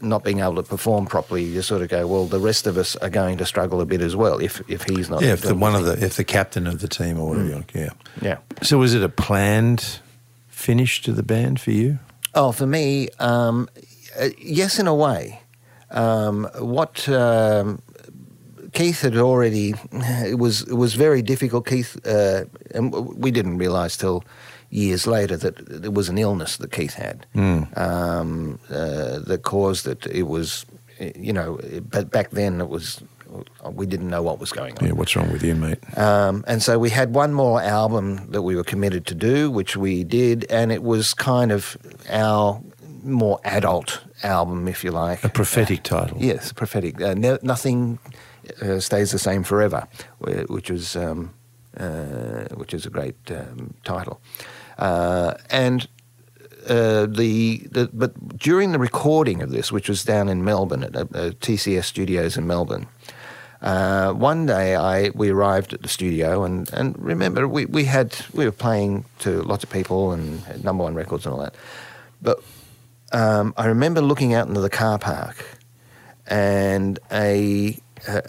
not 0.00 0.24
being 0.24 0.40
able 0.40 0.56
to 0.56 0.62
perform 0.64 1.06
properly. 1.06 1.44
You 1.44 1.62
sort 1.62 1.80
of 1.82 1.88
go, 1.88 2.06
well, 2.08 2.26
the 2.26 2.40
rest 2.40 2.66
of 2.66 2.76
us 2.76 2.96
are 2.96 3.10
going 3.10 3.38
to 3.38 3.46
struggle 3.46 3.80
a 3.80 3.86
bit 3.86 4.00
as 4.00 4.16
well 4.16 4.38
if 4.38 4.60
if 4.68 4.82
he's 4.84 5.08
not. 5.10 5.22
Yeah, 5.22 5.34
if 5.34 5.42
the 5.42 5.54
one 5.54 5.74
of 5.74 5.84
the 5.84 6.04
if 6.04 6.16
the 6.16 6.24
captain 6.24 6.66
of 6.66 6.80
the 6.80 6.88
team 6.88 7.18
or 7.20 7.28
whatever. 7.28 7.48
you 7.48 7.54
want- 7.54 7.70
Yeah. 7.74 7.90
yeah. 8.20 8.38
So 8.62 8.78
was 8.78 8.94
it 8.94 9.02
a 9.02 9.08
planned 9.08 10.00
finish 10.48 11.02
to 11.02 11.12
the 11.12 11.22
band 11.22 11.60
for 11.60 11.70
you? 11.70 11.98
Oh, 12.34 12.50
for 12.50 12.66
me, 12.66 13.08
um, 13.18 13.68
uh, 14.18 14.30
yes, 14.38 14.78
in 14.78 14.86
a 14.86 14.94
way. 14.94 15.41
Um, 15.92 16.48
what 16.58 17.08
um, 17.08 17.82
Keith 18.72 19.02
had 19.02 19.16
already 19.16 19.74
it 20.26 20.38
was 20.38 20.62
it 20.62 20.76
was 20.76 20.94
very 20.94 21.22
difficult. 21.22 21.66
Keith, 21.66 21.96
uh, 22.06 22.44
and 22.74 22.92
we 22.92 23.30
didn't 23.30 23.58
realise 23.58 23.96
till 23.96 24.24
years 24.70 25.06
later 25.06 25.36
that 25.36 25.58
it 25.84 25.92
was 25.92 26.08
an 26.08 26.16
illness 26.18 26.56
that 26.56 26.72
Keith 26.72 26.94
had 26.94 27.26
um, 27.76 28.58
uh, 28.70 29.18
that 29.18 29.40
caused 29.42 29.86
it. 29.86 30.06
It 30.06 30.22
was, 30.22 30.64
you 31.14 31.32
know, 31.32 31.60
but 31.90 32.10
back 32.10 32.30
then 32.30 32.60
it 32.60 32.68
was 32.70 33.02
we 33.70 33.86
didn't 33.86 34.08
know 34.08 34.22
what 34.22 34.38
was 34.38 34.52
going 34.52 34.76
on. 34.78 34.86
Yeah, 34.86 34.92
what's 34.92 35.16
wrong 35.16 35.32
with 35.32 35.42
you, 35.42 35.54
mate? 35.54 35.78
Um, 35.98 36.44
and 36.46 36.62
so 36.62 36.78
we 36.78 36.90
had 36.90 37.14
one 37.14 37.32
more 37.32 37.62
album 37.62 38.30
that 38.30 38.42
we 38.42 38.56
were 38.56 38.64
committed 38.64 39.06
to 39.06 39.14
do, 39.14 39.50
which 39.50 39.76
we 39.76 40.04
did, 40.04 40.44
and 40.50 40.72
it 40.72 40.82
was 40.82 41.14
kind 41.14 41.52
of 41.52 41.76
our 42.10 42.60
more 43.02 43.40
adult 43.44 44.02
album, 44.22 44.68
if 44.68 44.84
you 44.84 44.90
like. 44.90 45.24
A 45.24 45.28
prophetic 45.28 45.82
title. 45.82 46.16
Yes, 46.20 46.52
prophetic. 46.52 47.00
Uh, 47.00 47.14
no, 47.14 47.38
nothing 47.42 47.98
uh, 48.60 48.80
stays 48.80 49.10
the 49.10 49.18
same 49.18 49.42
forever, 49.42 49.86
which 50.18 50.70
was 50.70 50.96
um, 50.96 51.34
uh, 51.76 52.44
which 52.54 52.74
is 52.74 52.86
a 52.86 52.90
great 52.90 53.16
um, 53.30 53.74
title. 53.84 54.20
Uh, 54.78 55.34
and 55.50 55.88
uh, 56.68 57.06
the, 57.06 57.66
the 57.70 57.90
but 57.92 58.38
during 58.38 58.72
the 58.72 58.78
recording 58.78 59.42
of 59.42 59.50
this, 59.50 59.72
which 59.72 59.88
was 59.88 60.04
down 60.04 60.28
in 60.28 60.44
Melbourne 60.44 60.84
at 60.84 60.94
uh, 60.94 61.00
uh, 61.00 61.30
TCS 61.40 61.84
Studios 61.84 62.36
in 62.36 62.46
Melbourne. 62.46 62.86
Uh, 63.60 64.12
one 64.12 64.46
day, 64.46 64.74
I 64.74 65.10
we 65.10 65.30
arrived 65.30 65.72
at 65.72 65.82
the 65.82 65.88
studio, 65.88 66.42
and, 66.44 66.72
and 66.72 66.98
remember 66.98 67.46
we, 67.46 67.66
we 67.66 67.84
had 67.84 68.16
we 68.32 68.44
were 68.44 68.52
playing 68.52 69.04
to 69.20 69.42
lots 69.42 69.62
of 69.62 69.70
people 69.70 70.12
and 70.12 70.40
had 70.40 70.64
number 70.64 70.82
one 70.82 70.94
records 70.94 71.26
and 71.26 71.34
all 71.34 71.40
that, 71.40 71.54
but 72.20 72.42
um, 73.12 73.54
I 73.56 73.66
remember 73.66 74.00
looking 74.00 74.34
out 74.34 74.48
into 74.48 74.60
the 74.60 74.70
car 74.70 74.98
park, 74.98 75.44
and 76.26 76.98
a 77.10 77.78
a, 78.08 78.22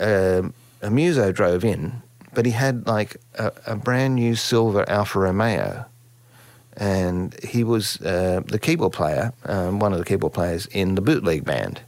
a, 0.82 0.88
a 0.88 0.90
muso 0.90 1.32
drove 1.32 1.64
in, 1.66 2.02
but 2.34 2.46
he 2.46 2.52
had 2.52 2.88
like 2.88 3.18
a, 3.36 3.52
a 3.68 3.76
brand 3.76 4.16
new 4.16 4.36
silver 4.36 4.88
Alfa 4.90 5.20
Romeo, 5.20 5.86
and 6.78 7.36
he 7.44 7.64
was 7.64 8.02
uh, 8.02 8.42
the 8.46 8.60
keyboard 8.60 8.94
player, 8.94 9.34
um, 9.46 9.80
one 9.80 9.94
of 9.94 10.00
the 10.00 10.06
keyboard 10.06 10.34
players 10.34 10.66
in 10.68 10.96
the 10.96 11.02
bootleg 11.02 11.46
band. 11.46 11.82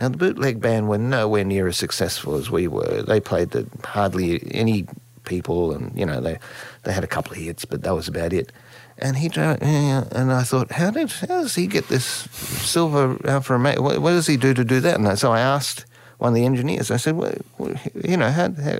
Now 0.00 0.08
the 0.08 0.16
bootleg 0.16 0.60
band 0.60 0.88
were 0.88 0.98
nowhere 0.98 1.44
near 1.44 1.66
as 1.66 1.76
successful 1.76 2.36
as 2.36 2.50
we 2.50 2.68
were. 2.68 3.02
They 3.02 3.20
played 3.20 3.52
to 3.52 3.66
hardly 3.84 4.42
any 4.52 4.86
people, 5.24 5.72
and 5.72 5.96
you 5.98 6.06
know 6.06 6.20
they 6.20 6.38
they 6.84 6.92
had 6.92 7.04
a 7.04 7.08
couple 7.08 7.32
of 7.32 7.38
hits, 7.38 7.64
but 7.64 7.82
that 7.82 7.94
was 7.94 8.08
about 8.08 8.32
it. 8.32 8.52
And 9.00 9.16
he 9.16 9.28
drove, 9.28 9.58
and 9.62 10.32
I 10.32 10.42
thought, 10.42 10.72
how 10.72 10.90
did 10.90 11.12
how 11.12 11.42
does 11.42 11.54
he 11.54 11.68
get 11.68 11.86
this 11.86 12.04
silver 12.04 13.16
Alfa 13.24 13.52
Romeo? 13.52 13.80
What, 13.80 14.00
what 14.00 14.10
does 14.10 14.26
he 14.26 14.36
do 14.36 14.52
to 14.54 14.64
do 14.64 14.80
that? 14.80 14.98
And 14.98 15.18
so 15.18 15.30
I 15.30 15.38
asked 15.38 15.86
one 16.18 16.30
of 16.30 16.34
the 16.34 16.44
engineers. 16.44 16.90
I 16.90 16.96
said, 16.96 17.16
well, 17.16 17.32
you 18.04 18.16
know, 18.16 18.30
how, 18.30 18.50
how, 18.52 18.78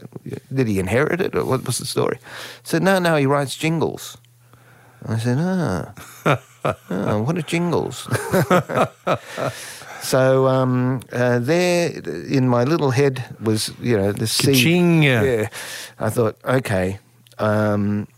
did 0.53 0.67
he 0.67 0.81
inherit 0.81 1.21
it, 1.21 1.37
or 1.37 1.45
what 1.45 1.65
was 1.65 1.79
the 1.79 1.87
story? 1.87 2.19
He 2.63 2.69
said, 2.69 2.83
no, 2.83 2.99
no, 2.99 3.15
he 3.17 3.27
writes 3.27 3.57
jingles. 3.57 4.19
I 5.07 5.19
said, 5.19 5.39
ah, 5.39 5.95
oh, 6.91 7.23
what 7.23 7.39
are 7.39 7.43
jingles? 7.43 8.09
so 10.03 10.49
um, 10.49 11.01
uh, 11.13 11.39
there, 11.39 11.91
in 12.29 12.49
my 12.49 12.65
little 12.65 12.91
head 12.91 13.37
was, 13.41 13.73
you 13.81 13.97
know, 13.97 14.11
the 14.11 14.27
seed. 14.27 14.57
Yeah, 15.25 15.49
I 16.01 16.11
thought, 16.11 16.37
okay, 16.45 16.99
um, 17.39 18.09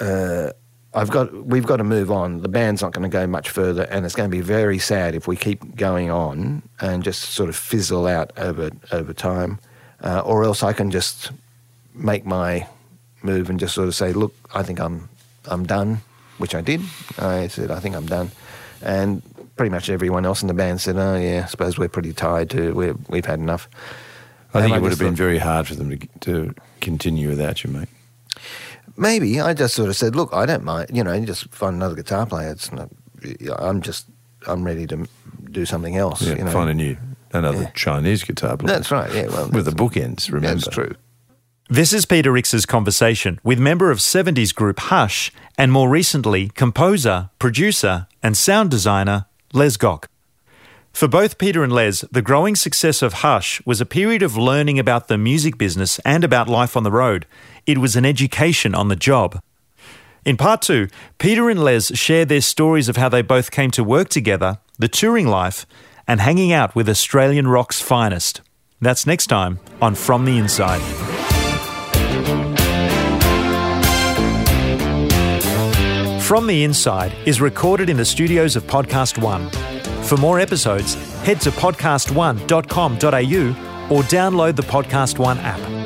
uh, 0.00 0.52
I've 0.96 1.10
got, 1.10 1.32
we've 1.46 1.66
got 1.66 1.76
to 1.76 1.84
move 1.84 2.10
on. 2.10 2.40
The 2.40 2.48
band's 2.48 2.82
not 2.82 2.92
going 2.92 3.02
to 3.08 3.12
go 3.12 3.26
much 3.26 3.50
further, 3.50 3.82
and 3.84 4.04
it's 4.04 4.14
going 4.14 4.30
to 4.30 4.34
be 4.36 4.40
very 4.40 4.78
sad 4.78 5.14
if 5.14 5.28
we 5.28 5.36
keep 5.36 5.76
going 5.76 6.10
on 6.10 6.62
and 6.80 7.02
just 7.04 7.22
sort 7.22 7.48
of 7.48 7.56
fizzle 7.56 8.06
out 8.06 8.32
over 8.38 8.70
over 8.92 9.12
time, 9.12 9.58
uh, 10.02 10.20
or 10.24 10.44
else 10.44 10.62
I 10.62 10.72
can 10.72 10.90
just 10.90 11.30
make 11.94 12.24
my 12.24 12.66
move 13.22 13.50
and 13.50 13.60
just 13.60 13.74
sort 13.74 13.88
of 13.88 13.94
say, 13.94 14.12
look, 14.12 14.34
I 14.54 14.62
think 14.62 14.80
I'm 14.80 15.08
I'm 15.46 15.64
done, 15.66 16.00
which 16.38 16.54
I 16.54 16.60
did. 16.62 16.80
I 17.18 17.48
said, 17.48 17.70
I 17.70 17.78
think 17.80 17.94
I'm 17.94 18.06
done, 18.06 18.30
and 18.82 19.22
pretty 19.56 19.70
much 19.70 19.88
everyone 19.88 20.26
else 20.26 20.42
in 20.42 20.48
the 20.48 20.54
band 20.54 20.80
said, 20.80 20.96
oh 20.96 21.16
yeah, 21.16 21.42
I 21.44 21.48
suppose 21.48 21.78
we're 21.78 21.88
pretty 21.88 22.12
tired 22.12 22.50
too. 22.50 22.74
We're, 22.74 22.94
we've 23.08 23.24
had 23.24 23.38
enough. 23.38 23.68
I 24.52 24.60
think 24.60 24.72
And 24.74 24.80
it 24.80 24.82
would 24.82 24.92
have 24.92 24.98
been 24.98 25.08
thought- 25.12 25.16
very 25.16 25.38
hard 25.38 25.66
for 25.66 25.74
them 25.74 25.90
to, 25.98 26.06
to 26.20 26.54
continue 26.80 27.28
without 27.30 27.64
you, 27.64 27.70
mate. 27.70 27.88
Maybe 28.96 29.40
I 29.40 29.54
just 29.54 29.74
sort 29.74 29.88
of 29.88 29.96
said, 29.96 30.16
look, 30.16 30.30
I 30.32 30.46
don't 30.46 30.64
mind. 30.64 30.90
You 30.92 31.04
know, 31.04 31.12
you 31.12 31.26
just 31.26 31.52
find 31.54 31.76
another 31.76 31.94
guitar 31.94 32.26
player. 32.26 32.50
It's 32.50 32.72
not, 32.72 32.88
I'm 33.58 33.80
just 33.82 34.06
I'm 34.46 34.64
ready 34.64 34.86
to 34.88 35.06
do 35.50 35.64
something 35.64 35.96
else. 35.96 36.22
Yeah, 36.22 36.34
you 36.36 36.44
know? 36.44 36.50
find 36.50 36.70
a 36.70 36.74
new 36.74 36.96
another 37.32 37.62
Yeah. 37.62 37.70
Chinese 37.74 38.24
guitar 38.24 38.56
player. 38.56 38.74
That's 38.74 38.90
right. 38.90 39.12
Yeah, 39.12 39.26
well, 39.28 39.48
with 39.50 39.64
the 39.64 39.70
that's- 39.72 39.74
bookends. 39.74 40.32
Remember, 40.32 40.54
That's 40.60 40.68
true. 40.68 40.94
This 41.68 41.92
is 41.92 42.04
Peter 42.06 42.30
Rix's 42.30 42.64
conversation 42.64 43.40
with 43.42 43.58
member 43.58 43.90
of 43.90 43.98
70s 43.98 44.54
group 44.54 44.78
Hush 44.78 45.32
and 45.58 45.72
more 45.72 45.88
recently 45.88 46.48
composer, 46.50 47.30
producer, 47.40 48.06
and 48.22 48.36
sound 48.36 48.70
designer 48.70 49.26
Les 49.52 49.76
Gock. 49.76 50.08
For 50.96 51.08
both 51.08 51.36
Peter 51.36 51.62
and 51.62 51.70
Les, 51.70 52.00
the 52.10 52.22
growing 52.22 52.56
success 52.56 53.02
of 53.02 53.20
Hush 53.20 53.60
was 53.66 53.82
a 53.82 53.84
period 53.84 54.22
of 54.22 54.38
learning 54.38 54.78
about 54.78 55.08
the 55.08 55.18
music 55.18 55.58
business 55.58 55.98
and 56.06 56.24
about 56.24 56.48
life 56.48 56.74
on 56.74 56.84
the 56.84 56.90
road. 56.90 57.26
It 57.66 57.76
was 57.76 57.96
an 57.96 58.06
education 58.06 58.74
on 58.74 58.88
the 58.88 58.96
job. 58.96 59.38
In 60.24 60.38
part 60.38 60.62
two, 60.62 60.88
Peter 61.18 61.50
and 61.50 61.62
Les 61.62 61.94
share 61.94 62.24
their 62.24 62.40
stories 62.40 62.88
of 62.88 62.96
how 62.96 63.10
they 63.10 63.20
both 63.20 63.50
came 63.50 63.70
to 63.72 63.84
work 63.84 64.08
together, 64.08 64.56
the 64.78 64.88
touring 64.88 65.28
life, 65.28 65.66
and 66.08 66.18
hanging 66.18 66.50
out 66.50 66.74
with 66.74 66.88
Australian 66.88 67.46
rock's 67.46 67.82
finest. 67.82 68.40
That's 68.80 69.06
next 69.06 69.26
time 69.26 69.60
on 69.82 69.96
From 69.96 70.24
the 70.24 70.38
Inside. 70.38 70.80
From 76.22 76.46
the 76.46 76.64
Inside 76.64 77.12
is 77.26 77.38
recorded 77.42 77.90
in 77.90 77.98
the 77.98 78.06
studios 78.06 78.56
of 78.56 78.64
Podcast 78.64 79.18
One. 79.18 79.50
For 80.06 80.16
more 80.16 80.38
episodes, 80.38 80.94
head 81.22 81.40
to 81.40 81.50
podcast1.com.au 81.50 83.94
or 83.94 84.02
download 84.02 84.56
the 84.56 84.62
Podcast 84.62 85.18
One 85.18 85.38
app. 85.38 85.85